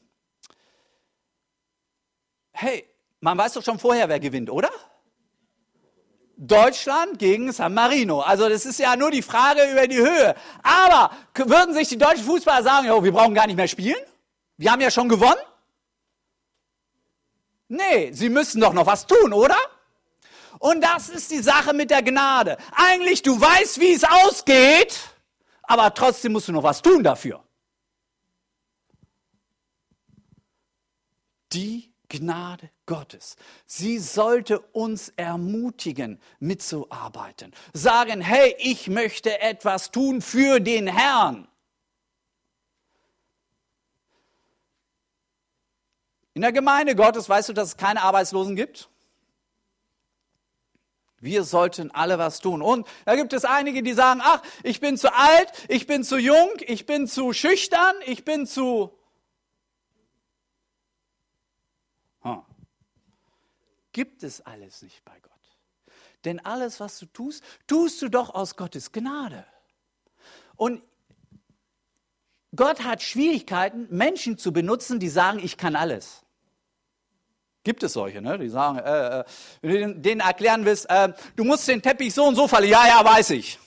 Hey, 2.51 2.85
man 3.21 3.37
weiß 3.37 3.53
doch 3.53 3.63
schon 3.63 3.79
vorher, 3.79 4.09
wer 4.09 4.19
gewinnt, 4.19 4.49
oder? 4.49 4.69
Deutschland 6.35 7.19
gegen 7.19 7.51
San 7.51 7.73
Marino. 7.73 8.21
Also 8.21 8.49
das 8.49 8.65
ist 8.65 8.79
ja 8.79 8.95
nur 8.95 9.11
die 9.11 9.21
Frage 9.21 9.69
über 9.71 9.87
die 9.87 9.97
Höhe. 9.97 10.35
Aber 10.63 11.11
würden 11.35 11.73
sich 11.75 11.87
die 11.87 11.97
deutschen 11.97 12.23
Fußballer 12.23 12.63
sagen, 12.63 12.89
oh, 12.89 13.03
wir 13.03 13.11
brauchen 13.11 13.35
gar 13.35 13.45
nicht 13.45 13.57
mehr 13.57 13.67
spielen? 13.67 14.01
Wir 14.57 14.71
haben 14.71 14.81
ja 14.81 14.89
schon 14.89 15.07
gewonnen? 15.07 15.41
Nee, 17.67 18.11
sie 18.13 18.29
müssen 18.29 18.59
doch 18.61 18.73
noch 18.73 18.87
was 18.87 19.05
tun, 19.05 19.31
oder? 19.33 19.57
Und 20.57 20.81
das 20.81 21.09
ist 21.09 21.29
die 21.29 21.43
Sache 21.43 21.73
mit 21.73 21.91
der 21.91 22.01
Gnade. 22.01 22.57
Eigentlich, 22.71 23.21
du 23.21 23.39
weißt, 23.39 23.79
wie 23.79 23.93
es 23.93 24.03
ausgeht, 24.03 24.99
aber 25.61 25.93
trotzdem 25.93 26.31
musst 26.31 26.47
du 26.47 26.53
noch 26.53 26.63
was 26.63 26.81
tun 26.81 27.03
dafür. 27.03 27.43
Die 31.53 31.91
Gnade 32.09 32.69
Gottes. 32.85 33.35
Sie 33.65 33.99
sollte 33.99 34.59
uns 34.59 35.09
ermutigen, 35.15 36.19
mitzuarbeiten. 36.39 37.53
Sagen, 37.73 38.19
hey, 38.19 38.55
ich 38.57 38.87
möchte 38.87 39.39
etwas 39.39 39.91
tun 39.91 40.21
für 40.21 40.59
den 40.59 40.87
Herrn. 40.87 41.47
In 46.33 46.41
der 46.41 46.51
Gemeinde 46.51 46.95
Gottes 46.95 47.29
weißt 47.29 47.49
du, 47.49 47.53
dass 47.53 47.69
es 47.69 47.77
keine 47.77 48.01
Arbeitslosen 48.01 48.55
gibt? 48.55 48.89
Wir 51.19 51.43
sollten 51.43 51.91
alle 51.91 52.17
was 52.17 52.39
tun. 52.39 52.61
Und 52.61 52.87
da 53.05 53.15
gibt 53.15 53.33
es 53.33 53.43
einige, 53.43 53.83
die 53.83 53.93
sagen, 53.93 54.21
ach, 54.23 54.41
ich 54.63 54.79
bin 54.79 54.97
zu 54.97 55.13
alt, 55.13 55.51
ich 55.67 55.85
bin 55.85 56.03
zu 56.03 56.17
jung, 56.17 56.49
ich 56.61 56.85
bin 56.85 57.07
zu 57.07 57.33
schüchtern, 57.33 57.93
ich 58.05 58.23
bin 58.23 58.47
zu 58.47 58.97
gibt 63.91 64.23
es 64.23 64.41
alles 64.41 64.81
nicht 64.81 65.03
bei 65.05 65.19
Gott. 65.21 65.31
Denn 66.25 66.43
alles, 66.45 66.79
was 66.79 66.99
du 66.99 67.05
tust, 67.05 67.43
tust 67.67 68.01
du 68.01 68.09
doch 68.09 68.33
aus 68.33 68.55
Gottes 68.55 68.91
Gnade. 68.91 69.45
Und 70.55 70.81
Gott 72.55 72.83
hat 72.83 73.01
Schwierigkeiten, 73.01 73.87
Menschen 73.89 74.37
zu 74.37 74.51
benutzen, 74.51 74.99
die 74.99 75.09
sagen, 75.09 75.39
ich 75.39 75.55
kann 75.57 75.75
alles. 75.75 76.23
Gibt 77.63 77.83
es 77.83 77.93
solche, 77.93 78.21
ne? 78.21 78.39
die 78.39 78.49
sagen, 78.49 78.79
äh, 78.79 79.19
äh, 79.19 79.23
wenn 79.61 79.93
du 79.93 79.99
denen 79.99 80.21
erklären 80.21 80.65
willst, 80.65 80.89
äh, 80.89 81.13
du 81.35 81.43
musst 81.43 81.67
den 81.67 81.81
Teppich 81.81 82.13
so 82.13 82.25
und 82.25 82.35
so 82.35 82.47
verlegen. 82.47 82.73
Ja, 82.73 82.87
ja, 82.87 83.05
weiß 83.05 83.31
ich. 83.31 83.59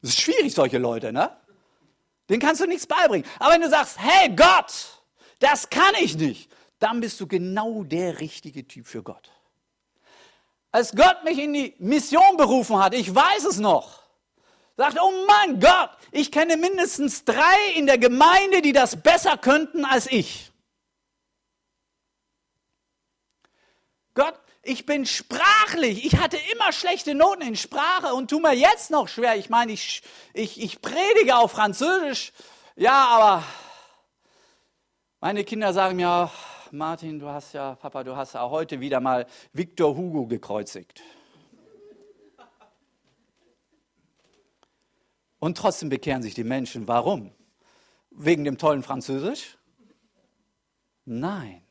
Das 0.00 0.10
ist 0.10 0.20
schwierig, 0.20 0.54
solche 0.54 0.78
Leute, 0.78 1.12
ne? 1.12 1.36
Den 2.28 2.38
kannst 2.38 2.60
du 2.60 2.66
nichts 2.66 2.86
beibringen. 2.86 3.28
Aber 3.38 3.54
wenn 3.54 3.62
du 3.62 3.70
sagst, 3.70 3.98
hey 3.98 4.28
Gott, 4.34 5.02
das 5.40 5.68
kann 5.70 5.94
ich 6.00 6.16
nicht, 6.16 6.50
dann 6.78 7.00
bist 7.00 7.20
du 7.20 7.26
genau 7.26 7.82
der 7.84 8.20
richtige 8.20 8.66
Typ 8.66 8.86
für 8.86 9.02
Gott. 9.02 9.30
Als 10.70 10.94
Gott 10.94 11.24
mich 11.24 11.38
in 11.38 11.52
die 11.52 11.74
Mission 11.78 12.36
berufen 12.36 12.78
hat, 12.78 12.94
ich 12.94 13.14
weiß 13.14 13.44
es 13.44 13.58
noch, 13.58 14.02
sagt, 14.76 14.98
oh 15.00 15.12
mein 15.26 15.60
Gott, 15.60 15.90
ich 16.12 16.30
kenne 16.30 16.56
mindestens 16.56 17.24
drei 17.24 17.72
in 17.74 17.86
der 17.86 17.98
Gemeinde, 17.98 18.62
die 18.62 18.72
das 18.72 19.02
besser 19.02 19.36
könnten 19.36 19.84
als 19.84 20.06
ich. 20.10 20.52
Gott, 24.14 24.38
ich 24.62 24.84
bin 24.84 25.06
sprachlich. 25.06 26.04
Ich 26.04 26.16
hatte 26.16 26.36
immer 26.52 26.72
schlechte 26.72 27.14
Noten 27.14 27.42
in 27.42 27.56
Sprache 27.56 28.14
und 28.14 28.28
tu 28.28 28.38
mir 28.40 28.52
jetzt 28.52 28.90
noch 28.90 29.08
schwer. 29.08 29.36
Ich 29.36 29.48
meine, 29.48 29.72
ich, 29.72 30.02
ich, 30.34 30.60
ich 30.60 30.82
predige 30.82 31.36
auf 31.36 31.52
Französisch. 31.52 32.32
Ja, 32.76 33.06
aber 33.06 33.44
meine 35.20 35.44
Kinder 35.44 35.72
sagen 35.72 35.96
mir, 35.96 36.30
Martin, 36.72 37.18
du 37.18 37.28
hast 37.28 37.52
ja, 37.54 37.74
Papa, 37.74 38.04
du 38.04 38.16
hast 38.16 38.34
ja 38.34 38.48
heute 38.48 38.80
wieder 38.80 39.00
mal 39.00 39.26
Victor 39.52 39.96
Hugo 39.96 40.26
gekreuzigt. 40.26 41.02
Und 45.38 45.56
trotzdem 45.56 45.88
bekehren 45.88 46.22
sich 46.22 46.34
die 46.34 46.44
Menschen. 46.44 46.88
Warum? 46.88 47.32
Wegen 48.10 48.44
dem 48.44 48.58
tollen 48.58 48.82
Französisch? 48.82 49.56
Nein. 51.04 51.62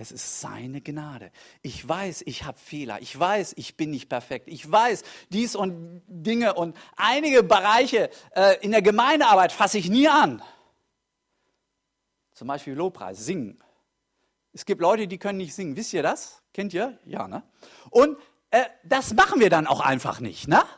Es 0.00 0.12
ist 0.12 0.40
seine 0.40 0.80
Gnade. 0.80 1.32
Ich 1.60 1.86
weiß, 1.86 2.22
ich 2.26 2.44
habe 2.44 2.56
Fehler. 2.56 3.00
Ich 3.02 3.18
weiß, 3.18 3.54
ich 3.56 3.76
bin 3.76 3.90
nicht 3.90 4.08
perfekt. 4.08 4.46
Ich 4.46 4.70
weiß 4.70 5.02
dies 5.30 5.56
und 5.56 6.02
Dinge 6.06 6.54
und 6.54 6.76
einige 6.96 7.42
Bereiche 7.42 8.10
äh, 8.36 8.56
in 8.60 8.70
der 8.70 8.82
Gemeindearbeit 8.82 9.50
fasse 9.50 9.78
ich 9.78 9.90
nie 9.90 10.08
an. 10.08 10.40
Zum 12.32 12.46
Beispiel 12.46 12.74
Lobpreis, 12.74 13.24
singen. 13.26 13.60
Es 14.52 14.64
gibt 14.64 14.80
Leute, 14.80 15.06
die 15.06 15.18
können 15.18 15.38
nicht 15.38 15.54
singen. 15.54 15.76
Wisst 15.76 15.92
ihr 15.92 16.02
das? 16.02 16.42
Kennt 16.52 16.74
ihr? 16.74 16.98
Ja, 17.04 17.28
ne? 17.28 17.42
Und 17.90 18.18
äh, 18.50 18.64
das 18.84 19.14
machen 19.14 19.40
wir 19.40 19.50
dann 19.50 19.66
auch 19.66 19.80
einfach 19.80 20.20
nicht, 20.20 20.48
ne? 20.48 20.62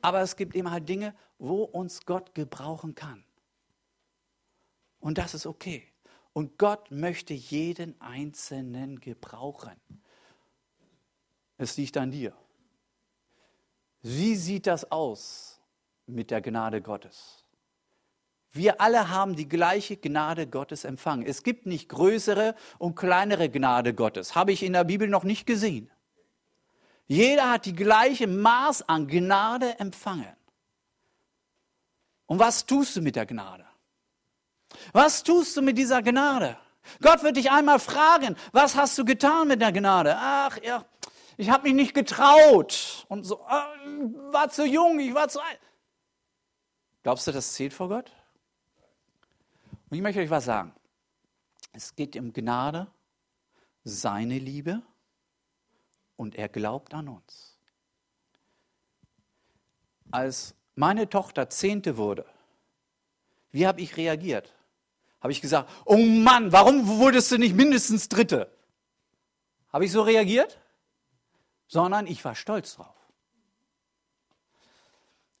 Aber 0.00 0.20
es 0.20 0.36
gibt 0.36 0.54
eben 0.54 0.70
halt 0.70 0.88
Dinge, 0.88 1.14
wo 1.38 1.62
uns 1.62 2.06
Gott 2.06 2.34
gebrauchen 2.34 2.94
kann. 2.94 3.24
Und 5.00 5.18
das 5.18 5.34
ist 5.34 5.46
okay. 5.46 5.86
Und 6.32 6.58
Gott 6.58 6.90
möchte 6.90 7.34
jeden 7.34 8.00
Einzelnen 8.00 9.00
gebrauchen. 9.00 9.76
Es 11.56 11.76
liegt 11.76 11.96
an 11.96 12.10
dir. 12.10 12.32
Wie 14.02 14.36
sieht 14.36 14.66
das 14.66 14.90
aus 14.90 15.60
mit 16.06 16.30
der 16.30 16.40
Gnade 16.40 16.80
Gottes? 16.80 17.44
Wir 18.58 18.80
alle 18.80 19.08
haben 19.08 19.36
die 19.36 19.48
gleiche 19.48 19.96
Gnade 19.96 20.48
Gottes 20.48 20.82
empfangen. 20.82 21.24
Es 21.24 21.44
gibt 21.44 21.64
nicht 21.64 21.88
größere 21.88 22.56
und 22.78 22.96
kleinere 22.96 23.48
Gnade 23.48 23.94
Gottes. 23.94 24.34
Habe 24.34 24.50
ich 24.50 24.64
in 24.64 24.72
der 24.72 24.82
Bibel 24.82 25.06
noch 25.06 25.22
nicht 25.22 25.46
gesehen. 25.46 25.88
Jeder 27.06 27.50
hat 27.52 27.66
die 27.66 27.72
gleiche 27.72 28.26
Maß 28.26 28.88
an 28.88 29.06
Gnade 29.06 29.78
empfangen. 29.78 30.36
Und 32.26 32.40
was 32.40 32.66
tust 32.66 32.96
du 32.96 33.00
mit 33.00 33.14
der 33.14 33.26
Gnade? 33.26 33.64
Was 34.92 35.22
tust 35.22 35.56
du 35.56 35.62
mit 35.62 35.78
dieser 35.78 36.02
Gnade? 36.02 36.58
Gott 37.00 37.22
wird 37.22 37.36
dich 37.36 37.52
einmal 37.52 37.78
fragen, 37.78 38.34
was 38.50 38.74
hast 38.74 38.98
du 38.98 39.04
getan 39.04 39.46
mit 39.46 39.60
der 39.60 39.70
Gnade? 39.70 40.16
Ach 40.18 40.58
ja, 40.64 40.84
ich 41.36 41.48
habe 41.48 41.68
mich 41.68 41.74
nicht 41.74 41.94
getraut 41.94 43.06
und 43.08 43.22
so, 43.22 43.36
äh, 43.48 44.32
war 44.32 44.50
zu 44.50 44.66
jung, 44.66 44.98
ich 44.98 45.14
war 45.14 45.28
zu 45.28 45.40
alt. 45.40 45.60
Glaubst 47.04 47.28
du, 47.28 47.30
das 47.30 47.54
zählt 47.54 47.72
vor 47.72 47.88
Gott? 47.88 48.10
Und 49.90 49.96
ich 49.96 50.02
möchte 50.02 50.20
euch 50.20 50.30
was 50.30 50.44
sagen. 50.44 50.74
Es 51.72 51.94
geht 51.94 52.16
um 52.16 52.32
Gnade, 52.32 52.88
seine 53.84 54.38
Liebe 54.38 54.82
und 56.16 56.34
er 56.34 56.48
glaubt 56.48 56.92
an 56.94 57.08
uns. 57.08 57.58
Als 60.10 60.54
meine 60.74 61.08
Tochter 61.08 61.48
Zehnte 61.50 61.96
wurde, 61.96 62.26
wie 63.50 63.66
habe 63.66 63.80
ich 63.80 63.96
reagiert? 63.96 64.54
Habe 65.20 65.32
ich 65.32 65.40
gesagt, 65.40 65.70
oh 65.84 65.96
Mann, 65.96 66.52
warum 66.52 66.86
wurdest 66.86 67.32
du 67.32 67.38
nicht 67.38 67.54
mindestens 67.54 68.08
Dritte? 68.08 68.50
Habe 69.72 69.84
ich 69.84 69.92
so 69.92 70.02
reagiert? 70.02 70.60
Sondern 71.66 72.06
ich 72.06 72.24
war 72.24 72.34
stolz 72.34 72.76
drauf. 72.76 72.94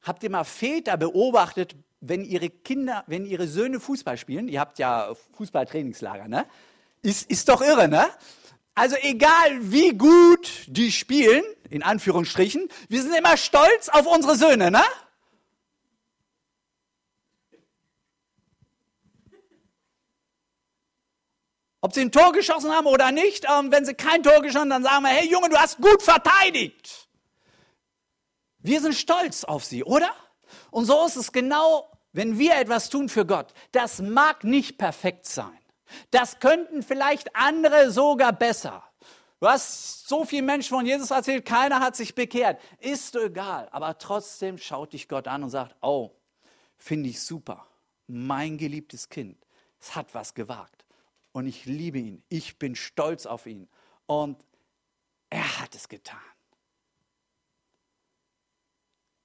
Habt 0.02 0.22
ihr 0.22 0.30
mal 0.30 0.44
Väter 0.44 0.96
beobachtet, 0.96 1.76
wenn 2.00 2.24
ihre 2.24 2.50
Kinder, 2.50 3.04
wenn 3.06 3.26
ihre 3.26 3.48
Söhne 3.48 3.80
Fußball 3.80 4.16
spielen? 4.16 4.48
Ihr 4.48 4.60
habt 4.60 4.78
ja 4.78 5.14
Fußballtrainingslager, 5.36 6.28
ne? 6.28 6.46
Ist, 7.02 7.30
ist 7.30 7.48
doch 7.48 7.60
irre, 7.60 7.88
ne? 7.88 8.08
Also 8.74 8.96
egal 9.02 9.72
wie 9.72 9.90
gut 9.96 10.64
die 10.68 10.92
spielen, 10.92 11.42
in 11.68 11.82
Anführungsstrichen, 11.82 12.68
wir 12.88 13.02
sind 13.02 13.14
immer 13.14 13.36
stolz 13.36 13.88
auf 13.88 14.06
unsere 14.06 14.36
Söhne, 14.36 14.70
ne? 14.70 14.84
Ob 21.80 21.94
sie 21.94 22.00
ein 22.00 22.12
Tor 22.12 22.32
geschossen 22.32 22.72
haben 22.72 22.86
oder 22.86 23.12
nicht, 23.12 23.46
ähm, 23.48 23.70
wenn 23.70 23.84
sie 23.84 23.94
kein 23.94 24.22
Tor 24.22 24.42
geschossen 24.42 24.72
haben, 24.72 24.82
dann 24.82 24.82
sagen 24.82 25.04
wir, 25.04 25.10
hey 25.10 25.30
Junge, 25.30 25.48
du 25.48 25.56
hast 25.56 25.78
gut 25.78 26.02
verteidigt. 26.02 27.08
Wir 28.58 28.80
sind 28.80 28.94
stolz 28.94 29.44
auf 29.44 29.64
sie, 29.64 29.84
oder? 29.84 30.12
Und 30.70 30.86
so 30.86 31.06
ist 31.06 31.16
es 31.16 31.32
genau, 31.32 31.90
wenn 32.12 32.38
wir 32.38 32.56
etwas 32.56 32.88
tun 32.88 33.08
für 33.08 33.26
Gott. 33.26 33.52
Das 33.72 34.00
mag 34.00 34.44
nicht 34.44 34.78
perfekt 34.78 35.26
sein. 35.26 35.58
Das 36.10 36.40
könnten 36.40 36.82
vielleicht 36.82 37.34
andere 37.34 37.90
sogar 37.90 38.32
besser. 38.32 38.84
Du 39.40 39.46
hast 39.46 40.08
so 40.08 40.24
viele 40.24 40.42
Menschen 40.42 40.76
von 40.76 40.84
Jesus 40.84 41.10
erzählt, 41.10 41.44
keiner 41.44 41.80
hat 41.80 41.94
sich 41.94 42.14
bekehrt. 42.14 42.60
Ist 42.80 43.14
egal. 43.14 43.68
Aber 43.70 43.96
trotzdem 43.98 44.58
schaut 44.58 44.92
dich 44.92 45.08
Gott 45.08 45.28
an 45.28 45.44
und 45.44 45.50
sagt, 45.50 45.76
oh, 45.80 46.10
finde 46.76 47.08
ich 47.08 47.22
super. 47.22 47.66
Mein 48.06 48.58
geliebtes 48.58 49.08
Kind. 49.08 49.36
Es 49.80 49.94
hat 49.94 50.12
was 50.14 50.34
gewagt 50.34 50.84
und 51.32 51.46
ich 51.46 51.66
liebe 51.66 51.98
ihn. 51.98 52.22
Ich 52.28 52.58
bin 52.58 52.74
stolz 52.74 53.26
auf 53.26 53.46
ihn. 53.46 53.68
Und 54.06 54.42
er 55.30 55.60
hat 55.60 55.74
es 55.74 55.88
getan. 55.88 56.18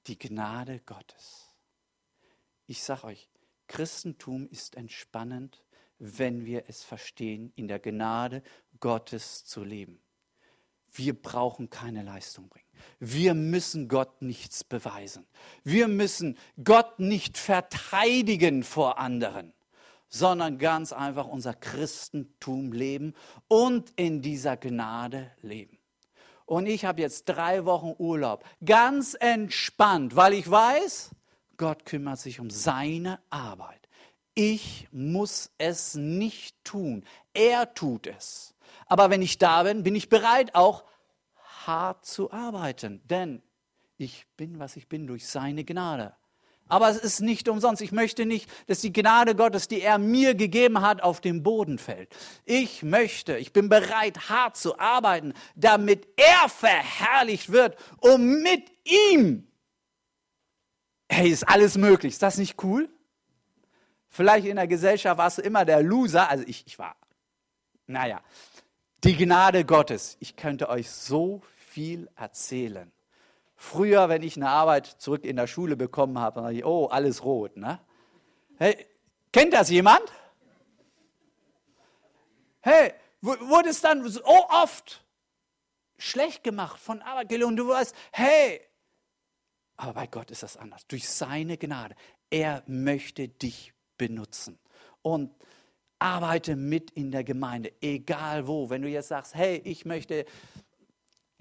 Die 0.07 0.17
Gnade 0.17 0.79
Gottes. 0.85 1.49
Ich 2.65 2.83
sage 2.83 3.05
euch, 3.05 3.29
Christentum 3.67 4.47
ist 4.49 4.75
entspannend, 4.75 5.63
wenn 5.99 6.45
wir 6.45 6.65
es 6.67 6.83
verstehen, 6.83 7.53
in 7.55 7.67
der 7.67 7.79
Gnade 7.79 8.43
Gottes 8.79 9.45
zu 9.45 9.63
leben. 9.63 10.01
Wir 10.91 11.19
brauchen 11.19 11.69
keine 11.69 12.03
Leistung 12.03 12.49
bringen. 12.49 12.67
Wir 12.99 13.33
müssen 13.33 13.87
Gott 13.87 14.21
nichts 14.21 14.63
beweisen. 14.63 15.25
Wir 15.63 15.87
müssen 15.87 16.37
Gott 16.63 16.99
nicht 16.99 17.37
verteidigen 17.37 18.63
vor 18.63 18.99
anderen 18.99 19.53
sondern 20.13 20.59
ganz 20.59 20.93
einfach 20.93 21.25
unser 21.25 21.55
Christentum 21.55 22.71
leben 22.71 23.15
und 23.47 23.91
in 23.95 24.21
dieser 24.21 24.57
Gnade 24.57 25.31
leben. 25.41 25.79
Und 26.45 26.65
ich 26.65 26.85
habe 26.85 27.01
jetzt 27.01 27.25
drei 27.25 27.65
Wochen 27.65 27.93
Urlaub, 27.97 28.43
ganz 28.63 29.15
entspannt, 29.19 30.15
weil 30.15 30.33
ich 30.33 30.49
weiß, 30.49 31.11
Gott 31.57 31.85
kümmert 31.85 32.19
sich 32.19 32.39
um 32.39 32.49
seine 32.49 33.19
Arbeit. 33.29 33.87
Ich 34.35 34.87
muss 34.91 35.51
es 35.57 35.95
nicht 35.95 36.63
tun. 36.63 37.05
Er 37.33 37.73
tut 37.73 38.07
es. 38.07 38.55
Aber 38.87 39.09
wenn 39.09 39.21
ich 39.21 39.37
da 39.37 39.63
bin, 39.63 39.83
bin 39.83 39.95
ich 39.95 40.09
bereit, 40.09 40.55
auch 40.55 40.83
hart 41.65 42.05
zu 42.05 42.31
arbeiten. 42.31 43.01
Denn 43.05 43.41
ich 43.97 44.25
bin, 44.35 44.59
was 44.59 44.75
ich 44.75 44.89
bin, 44.89 45.07
durch 45.07 45.27
seine 45.27 45.63
Gnade. 45.63 46.15
Aber 46.69 46.89
es 46.89 46.97
ist 46.97 47.19
nicht 47.19 47.49
umsonst. 47.49 47.81
Ich 47.81 47.91
möchte 47.91 48.25
nicht, 48.25 48.49
dass 48.67 48.79
die 48.79 48.93
Gnade 48.93 49.35
Gottes, 49.35 49.67
die 49.67 49.81
er 49.81 49.97
mir 49.97 50.33
gegeben 50.33 50.81
hat, 50.81 51.03
auf 51.03 51.21
den 51.21 51.43
Boden 51.43 51.77
fällt. 51.77 52.09
Ich 52.45 52.83
möchte, 52.83 53.37
ich 53.37 53.53
bin 53.53 53.69
bereit, 53.69 54.29
hart 54.29 54.57
zu 54.57 54.79
arbeiten, 54.79 55.33
damit 55.55 56.07
er 56.17 56.49
verherrlicht 56.49 57.51
wird 57.51 57.77
und 57.99 58.41
mit 58.41 58.71
ihm. 58.85 59.47
Hey, 61.09 61.29
ist 61.29 61.47
alles 61.47 61.77
möglich. 61.77 62.13
Ist 62.13 62.23
das 62.23 62.37
nicht 62.37 62.63
cool? 62.63 62.89
Vielleicht 64.09 64.47
in 64.47 64.55
der 64.55 64.67
Gesellschaft 64.67 65.17
warst 65.17 65.39
du 65.39 65.41
immer 65.41 65.65
der 65.65 65.83
Loser. 65.83 66.29
Also 66.29 66.43
ich, 66.47 66.65
ich 66.65 66.79
war. 66.79 66.95
Naja, 67.85 68.21
die 69.03 69.15
Gnade 69.15 69.65
Gottes. 69.65 70.17
Ich 70.19 70.35
könnte 70.35 70.69
euch 70.69 70.89
so 70.89 71.41
viel 71.69 72.09
erzählen. 72.15 72.91
Früher, 73.63 74.09
wenn 74.09 74.23
ich 74.23 74.35
eine 74.35 74.49
Arbeit 74.49 74.85
zurück 74.85 75.23
in 75.23 75.37
der 75.37 75.47
Schule 75.47 75.77
bekommen 75.77 76.19
habe, 76.19 76.41
dann 76.41 76.53
ich, 76.53 76.65
oh, 76.65 76.87
alles 76.87 77.23
rot. 77.23 77.55
Ne? 77.55 77.79
Hey, 78.57 78.85
kennt 79.31 79.53
das 79.53 79.69
jemand? 79.69 80.03
Hey, 82.59 82.93
wurde 83.21 83.69
es 83.69 83.79
dann 83.79 84.05
so 84.09 84.21
oft 84.25 85.05
schlecht 85.97 86.43
gemacht 86.43 86.77
von 86.77 87.01
Abergele 87.01 87.47
und 87.47 87.55
du 87.55 87.69
weißt, 87.69 87.95
hey, 88.11 88.59
aber 89.77 89.93
bei 89.93 90.07
Gott 90.07 90.29
ist 90.29 90.43
das 90.43 90.57
anders. 90.57 90.85
Durch 90.87 91.07
seine 91.07 91.57
Gnade. 91.57 91.95
Er 92.29 92.63
möchte 92.67 93.29
dich 93.29 93.73
benutzen. 93.97 94.59
Und 95.01 95.33
arbeite 95.99 96.57
mit 96.57 96.91
in 96.91 97.11
der 97.11 97.23
Gemeinde, 97.23 97.71
egal 97.79 98.45
wo. 98.45 98.69
Wenn 98.69 98.81
du 98.81 98.89
jetzt 98.89 99.07
sagst, 99.07 99.33
hey, 99.35 99.61
ich 99.63 99.85
möchte, 99.85 100.25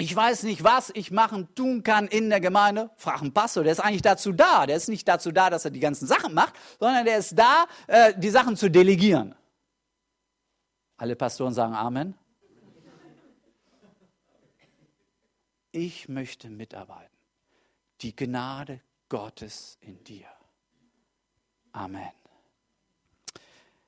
ich 0.02 0.16
weiß 0.16 0.42
nicht, 0.42 0.64
was 0.64 0.90
ich 0.94 1.12
machen, 1.12 1.54
tun 1.54 1.84
kann 1.84 2.08
in 2.08 2.28
der 2.28 2.40
Gemeinde, 2.40 2.90
frag 2.96 3.22
einen 3.22 3.32
Pastor, 3.32 3.62
der 3.62 3.70
ist 3.70 3.78
eigentlich 3.78 4.02
dazu 4.02 4.32
da. 4.32 4.66
Der 4.66 4.76
ist 4.76 4.88
nicht 4.88 5.06
dazu 5.06 5.30
da, 5.30 5.48
dass 5.48 5.64
er 5.64 5.70
die 5.70 5.78
ganzen 5.78 6.08
Sachen 6.08 6.34
macht, 6.34 6.54
sondern 6.80 7.04
der 7.04 7.18
ist 7.18 7.38
da, 7.38 7.66
äh, 7.86 8.12
die 8.18 8.30
Sachen 8.30 8.56
zu 8.56 8.68
delegieren. 8.68 9.36
Alle 10.96 11.14
Pastoren 11.14 11.54
sagen 11.54 11.74
Amen. 11.74 12.18
Ich 15.70 16.08
möchte 16.08 16.50
mitarbeiten. 16.50 17.16
Die 18.00 18.16
Gnade 18.16 18.80
Gottes 19.08 19.78
in 19.82 20.02
dir. 20.02 20.26
Amen. 21.70 22.10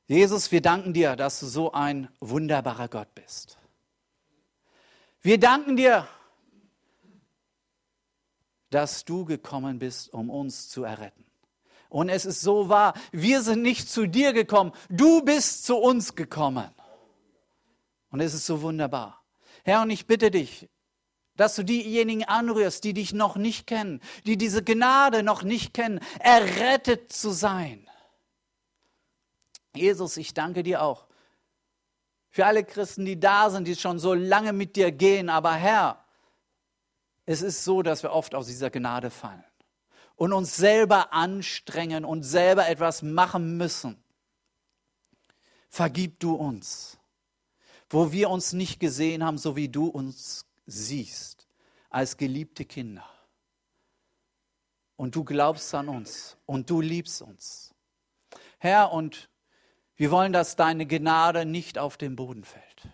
Jesus, 0.07 0.53
wir 0.53 0.63
danken 0.63 0.93
dir, 0.93 1.17
dass 1.17 1.41
du 1.41 1.47
so 1.47 1.73
ein 1.73 2.09
wunderbarer 2.21 2.87
Gott 2.87 3.13
bist. 3.17 3.59
Wir 5.25 5.41
danken 5.41 5.75
dir, 5.77 6.07
dass 8.69 9.07
du 9.07 9.25
gekommen 9.25 9.79
bist, 9.79 10.13
um 10.13 10.29
uns 10.29 10.69
zu 10.69 10.85
erretten. 10.85 11.25
Und 11.89 12.11
es 12.11 12.27
ist 12.27 12.43
so 12.43 12.69
wahr, 12.69 12.93
wir 13.11 13.41
sind 13.41 13.63
nicht 13.63 13.89
zu 13.89 14.07
dir 14.07 14.35
gekommen, 14.35 14.73
du 14.91 15.23
bist 15.23 15.65
zu 15.65 15.77
uns 15.77 16.15
gekommen. 16.15 16.69
Und 18.11 18.21
es 18.21 18.35
ist 18.35 18.45
so 18.45 18.61
wunderbar. 18.61 19.25
Herr, 19.65 19.81
und 19.81 19.89
ich 19.89 20.07
bitte 20.07 20.31
dich, 20.31 20.69
dass 21.37 21.57
du 21.57 21.65
diejenigen 21.65 22.25
anrührst, 22.25 22.85
die 22.85 22.93
dich 22.93 23.15
noch 23.15 23.37
nicht 23.37 23.67
kennen, 23.67 24.03
die 24.27 24.37
diese 24.37 24.63
Gnade 24.63 25.23
noch 25.23 25.43
nicht 25.43 25.73
kennen, 25.73 26.01
errettet 26.21 27.11
zu 27.11 27.31
sein. 27.31 27.89
Jesus, 29.75 30.19
ich 30.19 30.35
danke 30.35 30.63
dir 30.63 30.83
auch 30.83 31.07
für 32.35 32.47
alle 32.47 32.65
Christen, 32.65 33.05
die 33.05 33.21
da 33.21 33.49
sind, 33.49 33.69
die 33.69 33.77
schon 33.77 34.01
so 34.01 34.13
lange 34.13 34.53
mit 34.53 34.75
dir 34.75 34.91
gehen. 34.91 35.31
Aber 35.31 35.55
Herr, 35.55 36.05
es 37.27 37.43
ist 37.43 37.63
so, 37.63 37.81
dass 37.81 38.03
wir 38.03 38.11
oft 38.11 38.35
aus 38.35 38.49
dieser 38.49 38.71
Gnade 38.71 39.11
fallen 39.11 39.45
und 40.17 40.33
uns 40.33 40.57
selber 40.57 41.13
anstrengen 41.13 42.05
und 42.05 42.25
selber 42.25 42.69
etwas 42.69 43.03
machen 43.03 43.57
müssen. 43.57 44.03
Vergib 45.69 46.19
du 46.19 46.35
uns, 46.35 46.99
wo 47.89 48.11
wir 48.11 48.29
uns 48.31 48.53
nicht 48.53 48.81
gesehen 48.81 49.23
haben, 49.23 49.39
so 49.39 49.55
wie 49.55 49.69
du 49.69 49.87
uns 49.87 50.45
siehst, 50.67 51.47
als 51.89 52.17
geliebte 52.17 52.65
Kinder. 52.65 53.09
Und 54.97 55.15
du 55.15 55.23
glaubst 55.23 55.73
an 55.73 55.89
uns 55.89 56.37
und 56.47 56.69
du 56.69 56.81
liebst 56.81 57.23
uns. 57.23 57.73
Herr, 58.59 58.91
und 58.91 59.29
wir 59.97 60.11
wollen, 60.11 60.33
dass 60.33 60.57
deine 60.57 60.87
Gnade 60.87 61.45
nicht 61.45 61.79
auf 61.79 61.97
den 61.97 62.17
Boden 62.17 62.45
fällt. 62.45 62.89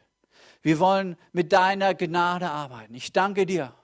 Wir 0.62 0.78
wollen 0.78 1.16
mit 1.32 1.52
deiner 1.52 1.94
Gnade 1.94 2.50
arbeiten. 2.50 2.94
Ich 2.94 3.12
danke 3.12 3.46
dir 3.46 3.74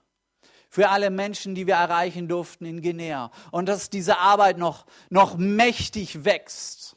für 0.68 0.90
alle 0.90 1.10
Menschen, 1.10 1.54
die 1.54 1.66
wir 1.66 1.74
erreichen 1.74 2.28
durften 2.28 2.66
in 2.66 2.82
Guinea 2.82 3.30
und 3.50 3.66
dass 3.66 3.88
diese 3.88 4.18
Arbeit 4.18 4.58
noch, 4.58 4.84
noch 5.08 5.36
mächtig 5.36 6.24
wächst 6.24 6.96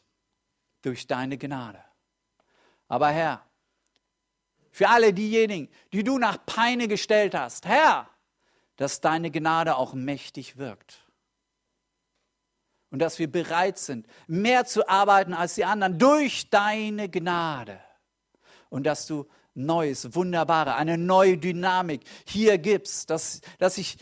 durch 0.81 1.07
deine 1.07 1.37
Gnade. 1.37 1.81
Aber 2.89 3.09
Herr, 3.09 3.45
für 4.71 4.89
alle 4.89 5.13
diejenigen, 5.13 5.69
die 5.93 6.03
du 6.03 6.17
nach 6.17 6.37
Peine 6.45 6.87
gestellt 6.87 7.35
hast, 7.35 7.65
Herr, 7.65 8.09
dass 8.75 8.99
deine 8.99 9.31
Gnade 9.31 9.75
auch 9.75 9.93
mächtig 9.93 10.57
wirkt 10.57 11.08
und 12.91 12.99
dass 12.99 13.19
wir 13.19 13.31
bereit 13.31 13.77
sind, 13.77 14.07
mehr 14.27 14.65
zu 14.65 14.87
arbeiten 14.87 15.33
als 15.33 15.55
die 15.55 15.65
anderen 15.65 15.97
durch 15.99 16.49
deine 16.49 17.09
Gnade. 17.09 17.79
Und 18.69 18.85
dass 18.85 19.07
du 19.07 19.27
Neues, 19.53 20.15
Wunderbare, 20.15 20.75
eine 20.75 20.97
neue 20.97 21.37
Dynamik 21.37 22.01
hier 22.25 22.57
gibst, 22.57 23.09
dass, 23.09 23.41
dass 23.57 23.77
ich 23.77 23.97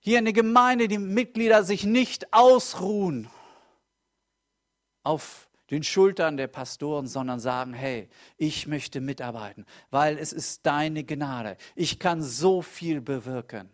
hier 0.00 0.18
eine 0.18 0.32
Gemeinde, 0.32 0.88
die 0.88 0.98
Mitglieder 0.98 1.62
sich 1.62 1.84
nicht 1.84 2.32
ausruhen 2.32 3.30
auf 5.04 5.48
den 5.70 5.82
Schultern 5.82 6.36
der 6.36 6.48
Pastoren, 6.48 7.06
sondern 7.06 7.38
sagen, 7.38 7.72
hey, 7.72 8.08
ich 8.36 8.66
möchte 8.66 9.00
mitarbeiten, 9.00 9.64
weil 9.90 10.18
es 10.18 10.32
ist 10.32 10.66
deine 10.66 11.04
Gnade. 11.04 11.56
Ich 11.76 11.98
kann 11.98 12.22
so 12.22 12.60
viel 12.60 13.00
bewirken. 13.00 13.70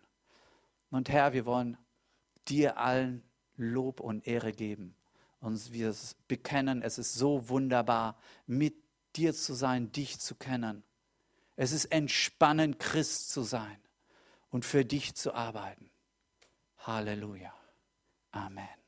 Und 0.91 1.09
Herr, 1.09 1.33
wir 1.33 1.45
wollen 1.45 1.77
dir 2.47 2.77
allen 2.77 3.23
Lob 3.59 3.99
und 3.99 4.25
Ehre 4.25 4.53
geben. 4.53 4.95
Und 5.41 5.71
wir 5.71 5.95
bekennen, 6.27 6.81
es 6.81 6.97
ist 6.97 7.13
so 7.13 7.49
wunderbar, 7.49 8.17
mit 8.47 8.75
dir 9.15 9.33
zu 9.33 9.53
sein, 9.53 9.91
dich 9.91 10.19
zu 10.19 10.35
kennen. 10.35 10.83
Es 11.55 11.71
ist 11.71 11.85
entspannend, 11.85 12.79
Christ 12.79 13.29
zu 13.29 13.43
sein 13.43 13.77
und 14.49 14.65
für 14.65 14.85
dich 14.85 15.15
zu 15.15 15.33
arbeiten. 15.33 15.89
Halleluja. 16.79 17.53
Amen. 18.31 18.78